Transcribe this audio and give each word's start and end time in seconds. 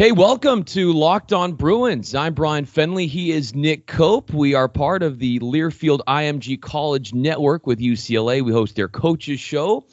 Hey, 0.00 0.12
welcome 0.12 0.64
to 0.64 0.94
Locked 0.94 1.34
On 1.34 1.52
Bruins. 1.52 2.14
I'm 2.14 2.32
Bryan 2.32 2.64
Fenley. 2.64 3.06
He 3.06 3.32
is 3.32 3.54
Nick 3.54 3.86
Koop. 3.86 4.32
We 4.32 4.54
are 4.54 4.66
part 4.66 5.02
of 5.02 5.18
the 5.18 5.38
Learfield 5.40 6.00
IMG 6.08 6.58
College 6.58 7.12
Network 7.12 7.66
with 7.66 7.80
UCLA. 7.80 8.42
We 8.42 8.50
host 8.50 8.76
their 8.76 8.88
coaches 8.88 9.40
show. 9.40 9.84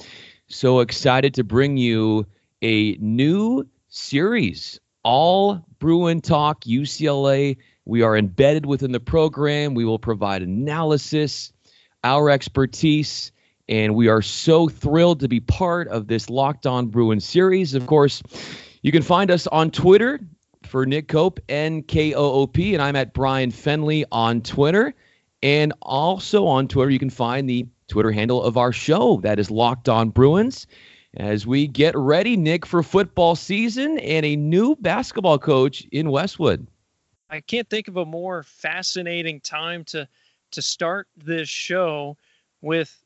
So 0.48 0.80
excited 0.80 1.34
to 1.34 1.44
bring 1.44 1.76
you 1.76 2.26
a 2.62 2.94
new 3.02 3.68
series, 3.90 4.80
All 5.04 5.66
Bruin 5.78 6.22
Talk 6.22 6.62
UCLA. 6.62 7.58
We 7.84 8.02
are 8.02 8.16
embedded 8.16 8.66
within 8.66 8.94
the 8.94 9.02
program. 9.02 9.74
We 9.74 9.84
will 9.84 10.00
provide 10.00 10.42
analysis, 10.42 11.52
our 12.06 12.30
expertise, 12.30 13.34
and 13.68 13.94
we 13.94 14.08
are 14.08 14.22
so 14.22 14.70
thrilled 14.70 15.20
to 15.20 15.28
be 15.28 15.42
part 15.42 15.90
of 15.90 16.08
this 16.08 16.30
Locked 16.30 16.66
On 16.66 16.88
Bruin 16.88 17.20
series. 17.20 17.74
Of 17.74 17.88
course, 17.88 18.24
you 18.82 18.92
can 18.92 19.02
find 19.02 19.32
us 19.32 19.48
on 19.48 19.72
Twitter 19.72 20.20
for 20.64 20.86
Nick 20.86 21.08
Koop, 21.08 21.40
N 21.50 21.84
K 21.84 22.14
O 22.14 22.24
O 22.24 22.48
P, 22.48 22.74
and 22.74 22.82
I'm 22.82 22.96
at 22.96 23.14
Bryan 23.14 23.52
Fenley 23.52 24.06
on 24.12 24.42
Twitter. 24.42 24.94
And 25.44 25.74
also 25.82 26.46
on 26.46 26.68
Twitter, 26.68 26.90
you 26.90 27.00
can 27.00 27.10
find 27.10 27.48
the 27.48 27.68
Twitter 27.88 28.12
handle 28.12 28.44
of 28.44 28.58
our 28.58 28.74
show 28.74 29.18
that 29.22 29.40
is 29.40 29.52
Locked 29.52 29.88
On 29.88 30.10
Bruins. 30.10 30.68
As 31.16 31.48
we 31.48 31.68
get 31.68 31.96
ready, 31.96 32.36
Nick, 32.38 32.66
for 32.66 32.84
football 32.84 33.36
season 33.36 33.98
and 34.00 34.26
a 34.26 34.36
new 34.36 34.76
basketball 34.76 35.40
coach 35.40 35.88
in 35.92 36.12
Westwood. 36.12 36.68
I 37.30 37.42
can't 37.42 37.70
think 37.70 37.88
of 37.88 37.98
a 37.98 38.06
more 38.06 38.44
fascinating 38.44 39.42
time 39.42 39.84
to 39.86 40.08
to 40.52 40.62
start 40.62 41.08
this 41.18 41.50
show 41.50 42.18
with 42.62 43.04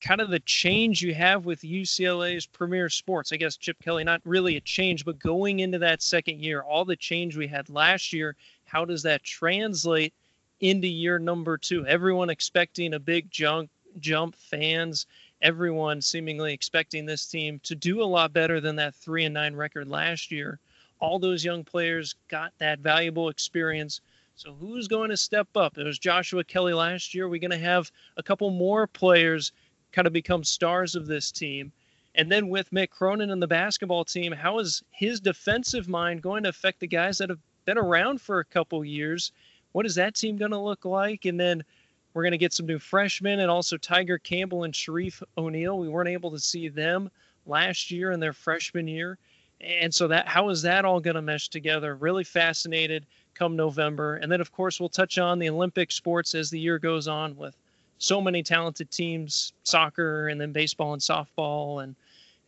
kind 0.00 0.20
of 0.20 0.30
the 0.30 0.40
change 0.40 1.02
you 1.02 1.14
have 1.14 1.46
with 1.46 1.62
UCLA's 1.62 2.46
premier 2.46 2.88
sports. 2.88 3.32
I 3.32 3.36
guess 3.36 3.56
Chip 3.56 3.78
Kelly, 3.82 4.04
not 4.04 4.20
really 4.24 4.56
a 4.56 4.60
change, 4.60 5.04
but 5.04 5.18
going 5.18 5.60
into 5.60 5.78
that 5.78 6.02
second 6.02 6.40
year, 6.40 6.62
all 6.62 6.84
the 6.84 6.96
change 6.96 7.36
we 7.36 7.46
had 7.46 7.68
last 7.70 8.12
year, 8.12 8.36
how 8.64 8.84
does 8.84 9.02
that 9.02 9.22
translate 9.22 10.12
into 10.60 10.88
year 10.88 11.18
number 11.18 11.56
two? 11.56 11.86
Everyone 11.86 12.30
expecting 12.30 12.94
a 12.94 12.98
big 12.98 13.30
jump, 13.30 13.70
jump 14.00 14.36
fans, 14.36 15.06
everyone 15.42 16.00
seemingly 16.00 16.52
expecting 16.52 17.04
this 17.06 17.26
team 17.26 17.60
to 17.62 17.74
do 17.74 18.02
a 18.02 18.04
lot 18.04 18.32
better 18.32 18.60
than 18.60 18.76
that 18.76 18.94
three 18.94 19.24
and 19.24 19.34
nine 19.34 19.54
record 19.54 19.88
last 19.88 20.30
year. 20.30 20.58
All 21.00 21.18
those 21.18 21.44
young 21.44 21.64
players 21.64 22.14
got 22.28 22.52
that 22.58 22.78
valuable 22.78 23.28
experience. 23.28 24.00
So 24.36 24.52
who's 24.52 24.88
going 24.88 25.10
to 25.10 25.16
step 25.16 25.48
up? 25.54 25.78
It 25.78 25.84
was 25.84 25.98
Joshua 25.98 26.42
Kelly 26.44 26.72
last 26.72 27.14
year. 27.14 27.28
We're 27.28 27.40
going 27.40 27.50
to 27.50 27.58
have 27.58 27.92
a 28.16 28.22
couple 28.22 28.50
more 28.50 28.86
players 28.86 29.52
kind 29.94 30.06
of 30.06 30.12
become 30.12 30.42
stars 30.42 30.94
of 30.94 31.06
this 31.06 31.30
team. 31.30 31.72
And 32.16 32.30
then 32.30 32.48
with 32.48 32.70
Mick 32.70 32.90
Cronin 32.90 33.30
and 33.30 33.42
the 33.42 33.46
basketball 33.46 34.04
team, 34.04 34.32
how 34.32 34.58
is 34.58 34.82
his 34.90 35.20
defensive 35.20 35.88
mind 35.88 36.22
going 36.22 36.42
to 36.42 36.48
affect 36.48 36.80
the 36.80 36.86
guys 36.86 37.18
that 37.18 37.30
have 37.30 37.40
been 37.64 37.78
around 37.78 38.20
for 38.20 38.40
a 38.40 38.44
couple 38.44 38.84
years? 38.84 39.32
What 39.72 39.86
is 39.86 39.94
that 39.96 40.14
team 40.14 40.36
going 40.36 40.52
to 40.52 40.58
look 40.58 40.84
like? 40.84 41.24
And 41.24 41.38
then 41.38 41.64
we're 42.12 42.22
going 42.22 42.32
to 42.32 42.38
get 42.38 42.52
some 42.52 42.66
new 42.66 42.78
freshmen 42.78 43.40
and 43.40 43.50
also 43.50 43.76
Tiger 43.76 44.18
Campbell 44.18 44.64
and 44.64 44.74
Shareef 44.74 45.22
O'Neal. 45.36 45.78
We 45.78 45.88
weren't 45.88 46.08
able 46.08 46.30
to 46.30 46.38
see 46.38 46.68
them 46.68 47.10
last 47.46 47.90
year 47.90 48.12
in 48.12 48.20
their 48.20 48.32
freshman 48.32 48.86
year. 48.86 49.18
And 49.60 49.92
so 49.92 50.08
that 50.08 50.28
how 50.28 50.50
is 50.50 50.62
that 50.62 50.84
all 50.84 51.00
going 51.00 51.16
to 51.16 51.22
mesh 51.22 51.48
together? 51.48 51.94
Really 51.96 52.24
fascinated 52.24 53.06
come 53.34 53.56
November. 53.56 54.16
And 54.16 54.30
then 54.30 54.40
of 54.40 54.52
course 54.52 54.78
we'll 54.78 54.88
touch 54.88 55.18
on 55.18 55.38
the 55.38 55.48
Olympic 55.48 55.90
sports 55.90 56.34
as 56.34 56.50
the 56.50 56.60
year 56.60 56.78
goes 56.78 57.08
on 57.08 57.36
with 57.36 57.56
so 57.98 58.20
many 58.20 58.42
talented 58.42 58.90
teams, 58.90 59.52
soccer 59.62 60.28
and 60.28 60.40
then 60.40 60.52
baseball 60.52 60.92
and 60.92 61.02
softball 61.02 61.82
and 61.82 61.94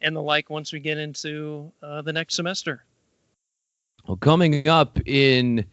and 0.03 0.15
the 0.15 0.23
like 0.23 0.51
once 0.51 0.73
we 0.73 0.81
get 0.81 0.99
into 0.99 1.73
uh, 1.83 2.03
the 2.03 2.13
next 2.13 2.35
semester. 2.35 2.85
Well, 4.07 4.17
coming 4.19 4.69
up 4.69 4.99
in 5.07 5.65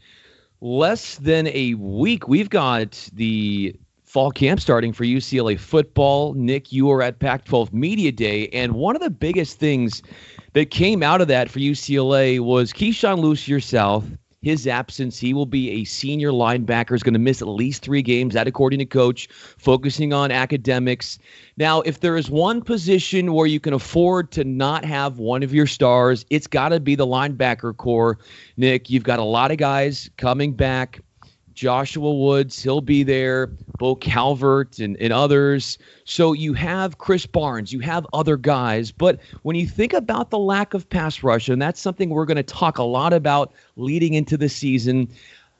less 0.61 1.17
than 1.17 1.47
a 1.47 1.73
week, 1.75 2.27
we've 2.27 2.49
got 2.49 3.09
the 3.13 3.75
fall 4.05 4.31
camp 4.31 4.59
starting 4.59 4.93
for 4.93 5.03
UCLA 5.03 5.59
football. 5.59 6.33
Nick, 6.35 6.71
you 6.71 6.89
are 6.91 7.01
at 7.01 7.19
Pac 7.19 7.45
12 7.45 7.73
Media 7.73 8.11
Day, 8.11 8.47
and 8.49 8.73
one 8.73 8.95
of 8.95 9.01
the 9.01 9.09
biggest 9.09 9.59
things 9.59 10.01
that 10.53 10.71
came 10.71 11.03
out 11.03 11.19
of 11.19 11.27
that 11.27 11.49
for 11.49 11.59
UCLA 11.59 12.39
was 12.39 12.71
Keisean 12.71 13.19
Lucier-South 13.19 14.05
his 14.43 14.67
absence. 14.67 15.17
He 15.17 15.33
will 15.33 15.45
be 15.45 15.71
a 15.71 15.83
senior 15.85 16.31
linebacker, 16.31 16.93
is 16.93 17.01
going 17.01 17.13
to 17.13 17.19
miss 17.19 17.41
at 17.41 17.47
least 17.47 17.81
three 17.81 18.01
games, 18.01 18.33
that 18.33 18.47
according 18.47 18.79
to 18.79 18.85
coach, 18.85 19.27
focusing 19.57 20.13
on 20.13 20.31
academics. 20.31 21.17
Now, 21.57 21.81
if 21.81 22.01
there 22.01 22.17
is 22.17 22.29
one 22.29 22.61
position 22.61 23.33
where 23.33 23.47
you 23.47 23.59
can 23.59 23.73
afford 23.73 24.31
to 24.33 24.43
not 24.43 24.85
have 24.85 25.17
one 25.17 25.43
of 25.43 25.53
your 25.53 25.67
stars, 25.67 26.25
it's 26.29 26.47
got 26.47 26.69
to 26.69 26.79
be 26.79 26.95
the 26.95 27.07
linebacker 27.07 27.75
core. 27.75 28.19
Nick, 28.57 28.89
you've 28.89 29.03
got 29.03 29.19
a 29.19 29.23
lot 29.23 29.51
of 29.51 29.57
guys 29.57 30.09
coming 30.17 30.53
back. 30.53 31.01
Joshua 31.53 32.13
Woods, 32.13 32.61
he'll 32.61 32.81
be 32.81 33.03
there, 33.03 33.47
Bo 33.77 33.95
Calvert 33.95 34.79
and, 34.79 34.97
and 34.97 35.13
others. 35.13 35.77
So 36.05 36.33
you 36.33 36.53
have 36.53 36.97
Chris 36.97 37.25
Barnes, 37.25 37.71
you 37.71 37.79
have 37.79 38.07
other 38.13 38.37
guys. 38.37 38.91
But 38.91 39.19
when 39.43 39.55
you 39.55 39.67
think 39.67 39.93
about 39.93 40.29
the 40.29 40.39
lack 40.39 40.73
of 40.73 40.89
pass 40.89 41.23
rush, 41.23 41.49
and 41.49 41.61
that's 41.61 41.79
something 41.79 42.09
we're 42.09 42.25
going 42.25 42.37
to 42.37 42.43
talk 42.43 42.77
a 42.77 42.83
lot 42.83 43.13
about 43.13 43.53
leading 43.75 44.13
into 44.13 44.37
the 44.37 44.49
season, 44.49 45.09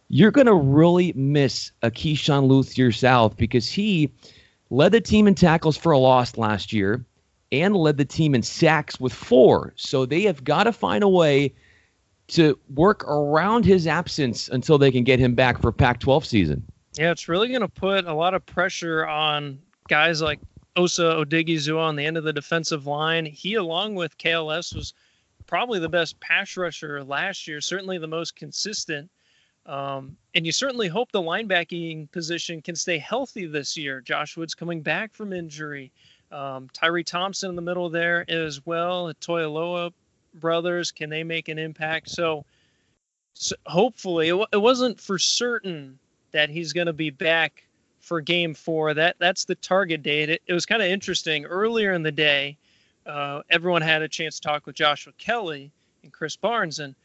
you're 0.09 0.31
going 0.31 0.48
to 0.48 0.56
really 0.56 1.14
miss 1.14 1.72
a 1.81 1.90
Keisean 1.90 2.48
Lucier-South 2.48 3.38
because 3.38 3.70
he 3.70 4.12
led 4.70 4.92
the 4.92 5.02
team 5.02 5.28
in 5.28 5.36
tackles 5.36 5.78
for 5.78 5.92
a 5.92 5.98
loss 5.98 6.38
last 6.38 6.74
year 6.74 7.04
and 7.52 7.75
led 7.75 7.98
the 7.98 8.06
team 8.06 8.34
in 8.34 8.42
sacks 8.42 9.00
with 9.00 9.14
four. 9.14 9.74
So 9.75 10.06
they 10.06 10.24
have 10.24 10.44
got 10.44 10.64
to 10.64 10.72
find 10.72 11.04
a 11.04 11.10
way 11.10 11.54
to 12.28 12.57
work 12.73 13.03
around 13.06 13.66
his 13.66 13.88
absence 13.88 14.47
until 14.50 14.78
they 14.78 14.91
can 14.91 15.03
get 15.03 15.19
him 15.19 15.35
back 15.35 15.61
for 15.61 15.72
Pac-12 15.72 16.25
season. 16.25 16.63
Yeah, 16.97 17.11
it's 17.11 17.28
really 17.28 17.50
going 17.50 17.61
to 17.61 17.67
put 17.67 18.06
a 18.06 18.13
lot 18.13 18.34
of 18.34 18.45
pressure 18.45 19.06
on 19.06 19.59
guys 19.89 20.22
like 20.22 20.39
Osa 20.75 21.03
Odighizuwa 21.03 21.79
on 21.79 21.95
the 21.95 22.06
end 22.06 22.17
of 22.17 22.23
the 22.23 22.33
defensive 22.33 22.85
line. 22.85 23.25
He, 23.25 23.56
along 23.56 23.95
with 23.95 24.17
KLS, 24.17 24.75
was 24.75 24.94
probably 25.45 25.79
the 25.79 25.89
best 25.89 26.19
pass 26.19 26.56
rusher 26.56 27.03
last 27.03 27.47
year, 27.47 27.62
certainly 27.62 27.97
the 27.97 28.07
most 28.07 28.35
consistent. 28.35 29.09
Um, 29.66 30.17
and 30.35 30.45
you 30.45 30.51
certainly 30.51 30.88
hope 30.88 31.12
the 31.12 31.22
linebacking 31.22 32.12
position 32.12 32.62
can 32.62 32.75
stay 32.75 32.97
healthy 32.97 33.45
this 33.45 33.78
year. 33.78 34.01
Josh 34.01 34.35
Woods 34.35 34.56
coming 34.56 34.81
back 34.81 35.13
from 35.13 35.31
injury. 35.31 35.91
Um, 36.31 36.67
Tyree 36.73 37.03
Thompson 37.03 37.51
in 37.51 37.56
the 37.56 37.62
middle 37.62 37.89
there 37.89 38.25
as 38.29 38.66
well. 38.66 39.13
Toailoa 39.22 39.94
brothers? 40.33 40.91
Can 40.91 41.09
they 41.09 41.23
make 41.23 41.49
an 41.49 41.59
impact? 41.59 42.09
So, 42.09 42.45
so 43.33 43.55
hopefully, 43.66 44.29
it, 44.29 44.47
it 44.51 44.57
wasn't 44.57 44.99
for 44.99 45.17
certain 45.17 45.97
that 46.31 46.49
he's 46.49 46.73
going 46.73 46.88
to 46.88 46.94
be 46.94 47.09
back 47.09 47.63
for 47.99 48.21
Game 48.21 48.53
Four. 48.53 48.94
That 48.94 49.16
that's 49.19 49.45
the 49.45 49.55
target 49.55 50.03
date. 50.03 50.29
It, 50.29 50.41
it 50.47 50.53
was 50.53 50.66
kind 50.66 50.81
of 50.81 50.88
interesting. 50.88 51.45
Earlier 51.45 51.94
in 51.94 52.03
the 52.03 52.11
day, 52.11 52.57
uh, 53.05 53.41
everyone 53.49 53.81
had 53.81 54.01
a 54.01 54.07
chance 54.07 54.39
to 54.39 54.47
talk 54.47 54.66
with 54.66 54.75
Joshua 54.75 55.13
Kelly 55.17 55.71
and 56.03 56.11
Chris 56.11 56.35
Barnes, 56.35 56.79
and 56.79 56.95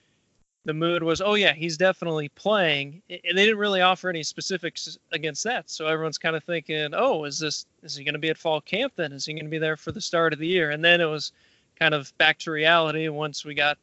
the 0.64 0.74
mood 0.74 1.02
was, 1.02 1.22
oh 1.22 1.34
yeah, 1.34 1.54
he's 1.54 1.78
definitely 1.78 2.28
playing. 2.30 3.00
And 3.08 3.38
they 3.38 3.44
didn't 3.46 3.58
really 3.58 3.80
offer 3.80 4.10
any 4.10 4.22
specifics 4.22 4.98
against 5.12 5.44
that. 5.44 5.70
So 5.70 5.86
everyone's 5.86 6.18
kind 6.18 6.36
of 6.36 6.44
thinking, 6.44 6.90
oh, 6.92 7.24
is 7.24 7.38
this 7.38 7.64
is 7.82 7.96
he 7.96 8.04
going 8.04 8.14
to 8.14 8.18
be 8.18 8.28
at 8.28 8.36
fall 8.36 8.60
camp 8.60 8.92
then? 8.96 9.12
Is 9.12 9.24
he 9.24 9.32
going 9.32 9.46
to 9.46 9.50
be 9.50 9.58
there 9.58 9.76
for 9.76 9.92
the 9.92 10.00
start 10.00 10.32
of 10.32 10.38
the 10.38 10.46
year? 10.46 10.70
And 10.70 10.84
then 10.84 11.00
it 11.00 11.06
was 11.06 11.32
kind 11.78 11.94
of 11.94 12.16
back 12.18 12.38
to 12.38 12.50
reality 12.50 13.08
once 13.08 13.44
we 13.44 13.54
got 13.54 13.78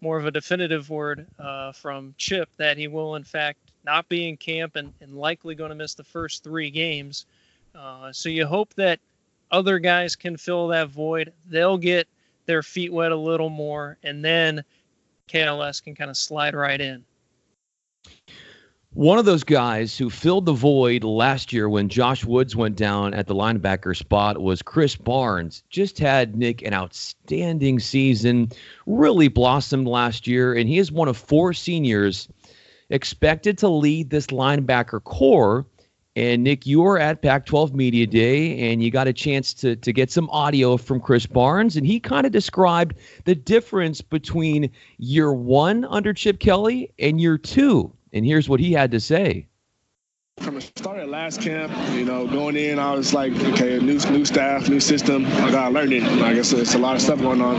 more 0.00 0.18
of 0.18 0.26
a 0.26 0.30
definitive 0.30 0.90
word 0.90 1.26
uh, 1.38 1.72
from 1.72 2.14
Chip 2.18 2.48
that 2.56 2.76
he 2.76 2.88
will, 2.88 3.14
in 3.14 3.24
fact, 3.24 3.58
not 3.84 4.08
be 4.08 4.28
in 4.28 4.36
camp 4.36 4.76
and, 4.76 4.92
and 5.00 5.14
likely 5.14 5.54
going 5.54 5.70
to 5.70 5.74
miss 5.74 5.94
the 5.94 6.04
first 6.04 6.44
three 6.44 6.70
games. 6.70 7.26
Uh, 7.74 8.12
so 8.12 8.28
you 8.28 8.46
hope 8.46 8.74
that 8.74 9.00
other 9.50 9.78
guys 9.78 10.16
can 10.16 10.36
fill 10.36 10.68
that 10.68 10.88
void. 10.88 11.32
They'll 11.48 11.78
get 11.78 12.08
their 12.46 12.62
feet 12.62 12.92
wet 12.92 13.12
a 13.12 13.16
little 13.16 13.48
more, 13.48 13.96
and 14.02 14.24
then 14.24 14.64
KLS 15.28 15.82
can 15.82 15.94
kind 15.94 16.10
of 16.10 16.16
slide 16.16 16.54
right 16.54 16.80
in. 16.80 17.04
One 18.96 19.18
of 19.18 19.26
those 19.26 19.44
guys 19.44 19.98
who 19.98 20.08
filled 20.08 20.46
the 20.46 20.54
void 20.54 21.04
last 21.04 21.52
year 21.52 21.68
when 21.68 21.90
Josh 21.90 22.24
Woods 22.24 22.56
went 22.56 22.76
down 22.76 23.12
at 23.12 23.26
the 23.26 23.34
linebacker 23.34 23.94
spot 23.94 24.40
was 24.40 24.62
Chris 24.62 24.96
Barnes. 24.96 25.62
Just 25.68 25.98
had 25.98 26.34
Nick 26.34 26.62
an 26.62 26.72
outstanding 26.72 27.78
season, 27.78 28.48
really 28.86 29.28
blossomed 29.28 29.86
last 29.86 30.26
year, 30.26 30.54
and 30.54 30.66
he 30.66 30.78
is 30.78 30.90
one 30.90 31.08
of 31.08 31.18
four 31.18 31.52
seniors 31.52 32.26
expected 32.88 33.58
to 33.58 33.68
lead 33.68 34.08
this 34.08 34.28
linebacker 34.28 35.04
core. 35.04 35.66
And 36.16 36.42
Nick, 36.42 36.64
you 36.64 36.80
were 36.80 36.98
at 36.98 37.20
Pac-12 37.20 37.74
Media 37.74 38.06
Day, 38.06 38.72
and 38.72 38.82
you 38.82 38.90
got 38.90 39.08
a 39.08 39.12
chance 39.12 39.52
to 39.52 39.76
to 39.76 39.92
get 39.92 40.10
some 40.10 40.30
audio 40.30 40.78
from 40.78 41.00
Chris 41.00 41.26
Barnes, 41.26 41.76
and 41.76 41.86
he 41.86 42.00
kind 42.00 42.24
of 42.24 42.32
described 42.32 42.96
the 43.26 43.34
difference 43.34 44.00
between 44.00 44.70
year 44.96 45.34
one 45.34 45.84
under 45.84 46.14
Chip 46.14 46.40
Kelly 46.40 46.90
and 46.98 47.20
year 47.20 47.36
two 47.36 47.92
and 48.16 48.24
here's 48.24 48.48
what 48.48 48.60
he 48.60 48.72
had 48.72 48.90
to 48.92 49.00
say. 49.00 49.46
From 50.38 50.56
the 50.56 50.60
start 50.60 50.98
of 50.98 51.08
last 51.08 51.40
camp, 51.40 51.72
you 51.94 52.04
know, 52.04 52.26
going 52.26 52.56
in, 52.56 52.78
I 52.78 52.92
was 52.94 53.14
like, 53.14 53.32
okay, 53.32 53.78
new 53.78 53.98
new 54.10 54.24
staff, 54.24 54.68
new 54.68 54.80
system. 54.80 55.24
I 55.26 55.50
got 55.50 55.72
learned 55.72 55.94
it. 55.94 56.02
I 56.02 56.34
guess 56.34 56.52
it's 56.52 56.74
a 56.74 56.78
lot 56.78 56.94
of 56.94 57.00
stuff 57.00 57.20
going 57.20 57.40
on. 57.40 57.58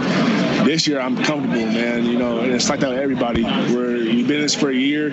This 0.63 0.87
year, 0.87 0.99
I'm 0.99 1.15
comfortable, 1.23 1.65
man. 1.65 2.05
You 2.05 2.19
know, 2.19 2.39
and 2.39 2.53
it's 2.53 2.69
like 2.69 2.81
that 2.81 2.89
with 2.89 2.99
everybody. 2.99 3.43
We're 3.43 3.97
we've 3.97 4.27
been 4.27 4.37
in 4.37 4.41
this 4.43 4.53
for 4.53 4.69
a 4.69 4.75
year, 4.75 5.11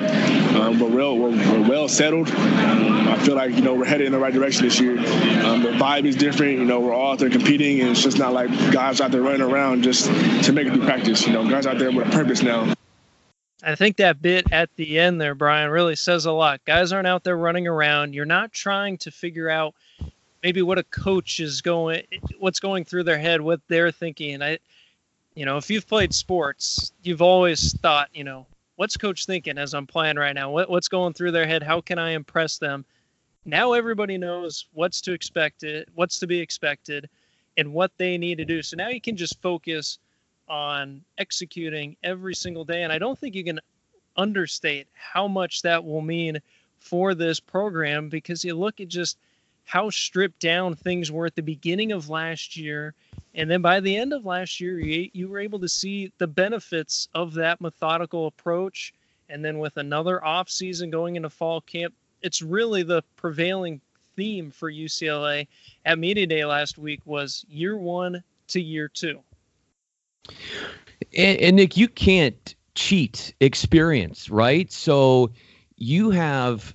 um, 0.57 0.79
but 0.79 0.91
we're, 0.91 1.15
we're, 1.15 1.31
we're 1.31 1.69
well 1.69 1.89
settled. 1.89 2.31
Um, 2.31 3.09
I 3.09 3.19
feel 3.19 3.35
like 3.35 3.55
you 3.55 3.63
know 3.63 3.75
we're 3.75 3.87
headed 3.87 4.07
in 4.07 4.13
the 4.13 4.19
right 4.19 4.33
direction 4.33 4.65
this 4.65 4.79
year. 4.79 4.99
Um, 4.99 5.63
the 5.63 5.71
vibe 5.71 6.05
is 6.05 6.17
different. 6.17 6.59
You 6.59 6.67
know, 6.67 6.81
we're 6.81 6.93
all 6.93 7.13
out 7.13 7.19
there 7.19 7.31
competing, 7.31 7.81
and 7.81 7.91
it's 7.91 8.03
just 8.03 8.19
not 8.19 8.35
like 8.35 8.51
guys 8.73 9.01
out 9.01 9.11
there 9.11 9.23
running 9.23 9.41
around 9.41 9.85
just 9.85 10.07
to 10.45 10.53
make 10.53 10.67
it 10.67 10.75
through 10.75 10.85
practice. 10.85 11.27
You 11.27 11.33
know, 11.33 11.49
guys 11.49 11.67
out 11.67 11.79
there 11.79 11.91
with 11.91 12.09
a 12.09 12.11
purpose 12.11 12.43
now. 12.43 12.75
I 13.67 13.75
think 13.75 13.97
that 13.97 14.21
bit 14.21 14.53
at 14.53 14.69
the 14.77 14.99
end 14.99 15.21
there, 15.21 15.35
Bryan, 15.35 15.71
really 15.71 15.97
says 15.97 16.27
a 16.27 16.33
lot. 16.33 16.65
Guys 16.67 16.93
aren't 16.93 17.07
out 17.07 17.25
there 17.25 17.37
running 17.37 17.67
around. 17.67 18.15
You're 18.15 18.27
not 18.27 18.53
trying 18.53 18.99
to 18.99 19.11
figure 19.11 19.49
out 19.49 19.75
maybe 20.43 20.61
what 20.61 20.79
a 20.79 20.83
coach 20.85 21.41
is 21.41 21.63
going, 21.63 22.03
what's 22.39 22.61
going 22.61 22.85
through 22.85 23.05
their 23.05 23.19
head, 23.19 23.41
what 23.41 23.61
they're 23.69 23.91
thinking. 23.91 24.43
I, 24.43 24.59
you 25.35 25.47
know, 25.47 25.57
if 25.57 25.71
you've 25.71 25.89
played 25.89 26.15
sports, 26.15 26.93
you've 27.03 27.23
always 27.23 27.73
thought, 27.79 28.11
you 28.13 28.23
know, 28.23 28.47
what's 28.77 28.99
coach 28.99 29.25
thinking 29.25 29.57
as 29.57 29.73
I'm 29.73 29.87
playing 29.87 30.17
right 30.17 30.35
now? 30.35 30.51
What, 30.51 30.69
what's 30.69 30.89
going 30.89 31.15
through 31.15 31.33
their 31.33 31.47
head? 31.47 31.63
How 31.63 31.81
can 31.81 31.99
I 31.99 32.11
impress 32.11 32.59
them? 32.59 32.85
Now 33.47 33.73
everybody 33.73 34.19
knows 34.19 34.67
what's 34.75 35.01
to 35.03 35.13
expect 35.13 35.63
it, 35.63 35.89
what's 35.95 36.19
to 36.19 36.27
be 36.27 36.39
expected, 36.39 37.09
and 37.57 37.73
what 37.73 37.93
they 37.97 38.19
need 38.19 38.39
to 38.39 38.45
do. 38.45 38.63
So 38.63 38.77
now 38.77 38.89
you 38.89 39.01
can 39.01 39.17
just 39.17 39.41
focus 39.41 39.99
on 40.49 41.03
executing 41.19 41.97
every 42.03 42.35
single 42.35 42.65
day. 42.65 42.83
And 42.83 42.93
I 42.93 42.99
don't 42.99 43.19
think 43.19 43.35
you 43.35 43.45
can 43.45 43.61
understate 44.17 44.87
how 44.93 45.27
much 45.27 45.63
that 45.63 45.85
will 45.85 46.01
mean 46.01 46.39
for 46.79 47.15
this 47.15 47.41
program 47.41 48.09
because 48.09 48.45
you 48.45 48.55
look 48.55 48.81
at 48.81 48.89
just 48.89 49.19
how 49.65 49.89
stripped 49.91 50.41
down 50.41 50.75
things 50.75 51.11
were 51.11 51.27
at 51.27 51.35
the 51.35 51.43
beginning 51.43 51.93
of 51.93 52.11
last 52.11 52.57
year. 52.57 52.95
And 53.35 53.51
then 53.51 53.63
by 53.63 53.81
the 53.81 53.97
end 53.97 54.13
of 54.13 54.27
last 54.27 54.61
year, 54.61 54.79
you, 54.79 55.29
were 55.29 55.41
able 55.41 55.59
to 55.61 55.69
see 55.69 56.13
the 56.19 56.27
benefits 56.27 57.09
of 57.15 57.35
that 57.35 57.61
methodical 57.61 58.27
approach. 58.27 58.93
And 59.29 59.45
then 59.45 59.59
with 59.59 59.79
another 59.79 60.23
off 60.25 60.51
season 60.51 60.91
going 60.91 61.17
into 61.17 61.31
fall 61.31 61.63
camp, 61.63 61.95
it's 62.23 62.43
really 62.43 62.83
the 62.83 63.03
prevailing 63.17 63.81
theme 64.15 64.51
for 64.51 64.71
UCLA 64.71 65.49
at 65.85 65.99
Media 65.99 66.27
Day 66.27 66.45
last 66.45 66.79
week 66.79 67.01
was 67.05 67.45
year 67.49 67.77
one 67.77 68.23
to 68.49 68.61
year 68.61 68.89
two. 68.89 69.21
And, 71.17 71.39
and, 71.39 71.57
Nick, 71.57 71.77
you 71.77 71.89
can't 71.89 72.55
cheat 72.75 73.35
experience, 73.41 74.31
right? 74.31 74.71
So 74.73 75.31
you 75.77 76.11
have 76.11 76.75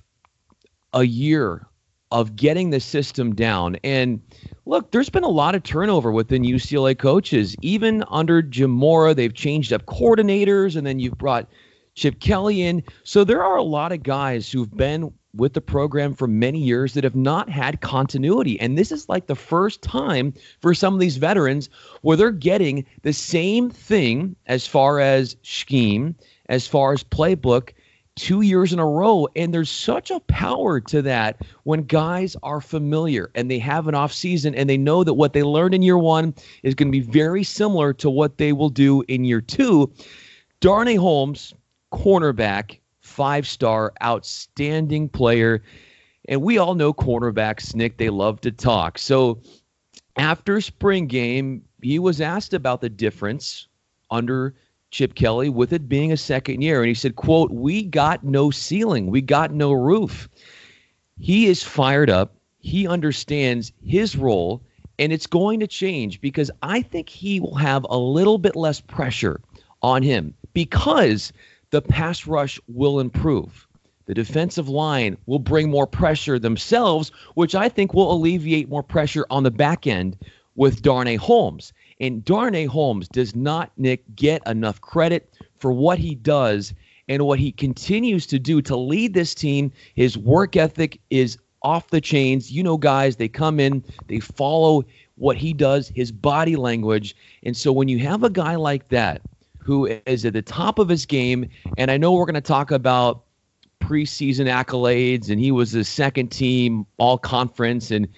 a 0.92 1.04
year 1.04 1.66
of 2.10 2.34
getting 2.36 2.70
the 2.70 2.80
system 2.80 3.34
down. 3.34 3.76
And 3.84 4.20
look, 4.66 4.90
there's 4.90 5.10
been 5.10 5.24
a 5.24 5.28
lot 5.28 5.54
of 5.54 5.62
turnover 5.62 6.10
within 6.10 6.42
UCLA 6.42 6.98
coaches. 6.98 7.54
Even 7.62 8.02
under 8.08 8.42
Jim 8.42 8.70
Mora, 8.70 9.14
they've 9.14 9.34
changed 9.34 9.72
up 9.72 9.86
coordinators, 9.86 10.76
and 10.76 10.86
then 10.86 10.98
you've 10.98 11.18
brought 11.18 11.48
Chip 11.94 12.20
Kelly 12.20 12.62
in. 12.62 12.82
So 13.04 13.24
there 13.24 13.44
are 13.44 13.56
a 13.56 13.62
lot 13.62 13.92
of 13.92 14.02
guys 14.02 14.50
who've 14.50 14.74
been 14.74 15.12
with 15.34 15.52
the 15.52 15.60
program 15.60 16.14
for 16.14 16.26
many 16.26 16.58
years 16.58 16.94
that 16.94 17.04
have 17.04 17.14
not 17.14 17.48
had 17.48 17.80
continuity. 17.80 18.60
And 18.60 18.76
this 18.76 18.90
is 18.90 19.08
like 19.08 19.26
the 19.26 19.36
first 19.36 19.82
time 19.82 20.34
for 20.60 20.74
some 20.74 20.94
of 20.94 21.00
these 21.00 21.16
veterans 21.16 21.70
where 22.02 22.16
they're 22.16 22.32
getting 22.32 22.84
the 23.02 23.12
same 23.12 23.70
thing 23.70 24.34
as 24.46 24.66
far 24.66 24.98
as 24.98 25.36
scheme, 25.42 26.16
as 26.48 26.66
far 26.66 26.92
as 26.92 27.04
playbook, 27.04 27.72
two 28.16 28.40
years 28.40 28.72
in 28.72 28.80
a 28.80 28.86
row. 28.86 29.28
And 29.36 29.54
there's 29.54 29.70
such 29.70 30.10
a 30.10 30.20
power 30.20 30.80
to 30.80 31.00
that 31.02 31.40
when 31.62 31.82
guys 31.84 32.36
are 32.42 32.60
familiar 32.60 33.30
and 33.34 33.50
they 33.50 33.60
have 33.60 33.86
an 33.86 33.94
off 33.94 34.12
season 34.12 34.54
and 34.54 34.68
they 34.68 34.76
know 34.76 35.04
that 35.04 35.14
what 35.14 35.32
they 35.32 35.44
learned 35.44 35.74
in 35.74 35.82
year 35.82 35.98
one 35.98 36.34
is 36.64 36.74
going 36.74 36.88
to 36.88 36.92
be 36.92 37.00
very 37.00 37.44
similar 37.44 37.92
to 37.94 38.10
what 38.10 38.38
they 38.38 38.52
will 38.52 38.68
do 38.68 39.04
in 39.06 39.24
year 39.24 39.40
two. 39.40 39.92
Darnay 40.60 40.96
Holmes, 40.96 41.54
cornerback, 41.92 42.79
five 43.10 43.46
star, 43.46 43.92
outstanding 44.02 45.08
player. 45.08 45.62
And 46.28 46.42
we 46.42 46.58
all 46.58 46.74
know 46.74 46.92
cornerbacks, 46.94 47.74
Nick, 47.74 47.96
they 47.98 48.08
love 48.08 48.40
to 48.42 48.52
talk. 48.52 48.98
So 48.98 49.42
after 50.16 50.60
spring 50.60 51.06
game, 51.06 51.62
he 51.82 51.98
was 51.98 52.20
asked 52.20 52.54
about 52.54 52.80
the 52.80 52.88
difference 52.88 53.68
under 54.10 54.54
Chip 54.90 55.14
Kelly 55.14 55.48
with 55.48 55.72
it 55.72 55.88
being 55.88 56.12
a 56.12 56.16
second 56.16 56.62
year. 56.62 56.80
And 56.80 56.88
he 56.88 56.94
said, 56.94 57.16
quote, 57.16 57.50
we 57.50 57.82
got 57.82 58.24
no 58.24 58.50
ceiling. 58.50 59.08
We 59.08 59.20
got 59.20 59.52
no 59.52 59.72
roof. 59.72 60.28
He 61.18 61.46
is 61.46 61.62
fired 61.62 62.10
up. 62.10 62.36
He 62.60 62.86
understands 62.86 63.72
his 63.82 64.16
role 64.16 64.62
and 65.00 65.14
it's 65.14 65.26
going 65.26 65.60
to 65.60 65.66
change 65.66 66.20
because 66.20 66.50
I 66.62 66.82
think 66.82 67.08
he 67.08 67.40
will 67.40 67.54
have 67.54 67.86
a 67.88 67.96
little 67.96 68.36
bit 68.36 68.54
less 68.54 68.80
pressure 68.80 69.40
on 69.82 70.02
him 70.02 70.34
because 70.52 71.32
the 71.70 71.82
pass 71.82 72.26
rush 72.26 72.60
will 72.68 73.00
improve. 73.00 73.66
The 74.06 74.14
defensive 74.14 74.68
line 74.68 75.16
will 75.26 75.38
bring 75.38 75.70
more 75.70 75.86
pressure 75.86 76.38
themselves, 76.38 77.12
which 77.34 77.54
I 77.54 77.68
think 77.68 77.94
will 77.94 78.12
alleviate 78.12 78.68
more 78.68 78.82
pressure 78.82 79.24
on 79.30 79.44
the 79.44 79.50
back 79.50 79.86
end 79.86 80.16
with 80.56 80.82
Darnay 80.82 81.16
Holmes. 81.16 81.72
And 82.00 82.24
Darnay 82.24 82.64
Holmes 82.64 83.08
does 83.08 83.36
not, 83.36 83.70
Nick, 83.76 84.02
get 84.16 84.42
enough 84.48 84.80
credit 84.80 85.32
for 85.58 85.70
what 85.70 85.98
he 85.98 86.14
does 86.14 86.74
and 87.08 87.24
what 87.24 87.38
he 87.38 87.52
continues 87.52 88.26
to 88.28 88.38
do 88.38 88.60
to 88.62 88.76
lead 88.76 89.14
this 89.14 89.34
team. 89.34 89.70
His 89.94 90.18
work 90.18 90.56
ethic 90.56 91.00
is 91.10 91.38
off 91.62 91.90
the 91.90 92.00
chains. 92.00 92.50
You 92.50 92.62
know, 92.62 92.78
guys, 92.78 93.16
they 93.16 93.28
come 93.28 93.60
in, 93.60 93.84
they 94.08 94.18
follow 94.18 94.84
what 95.16 95.36
he 95.36 95.52
does, 95.52 95.88
his 95.94 96.10
body 96.10 96.56
language. 96.56 97.14
And 97.42 97.56
so 97.56 97.70
when 97.72 97.88
you 97.88 97.98
have 97.98 98.24
a 98.24 98.30
guy 98.30 98.56
like 98.56 98.88
that, 98.88 99.20
who 99.60 99.86
is 100.06 100.24
at 100.24 100.32
the 100.32 100.42
top 100.42 100.78
of 100.78 100.88
his 100.88 101.06
game. 101.06 101.48
And 101.76 101.90
I 101.90 101.96
know 101.96 102.12
we're 102.12 102.26
going 102.26 102.34
to 102.34 102.40
talk 102.40 102.70
about 102.70 103.24
preseason 103.80 104.46
accolades, 104.50 105.30
and 105.30 105.40
he 105.40 105.52
was 105.52 105.72
the 105.72 105.84
second 105.84 106.28
team 106.28 106.86
all 106.98 107.18
conference. 107.18 107.90
And 107.90 108.08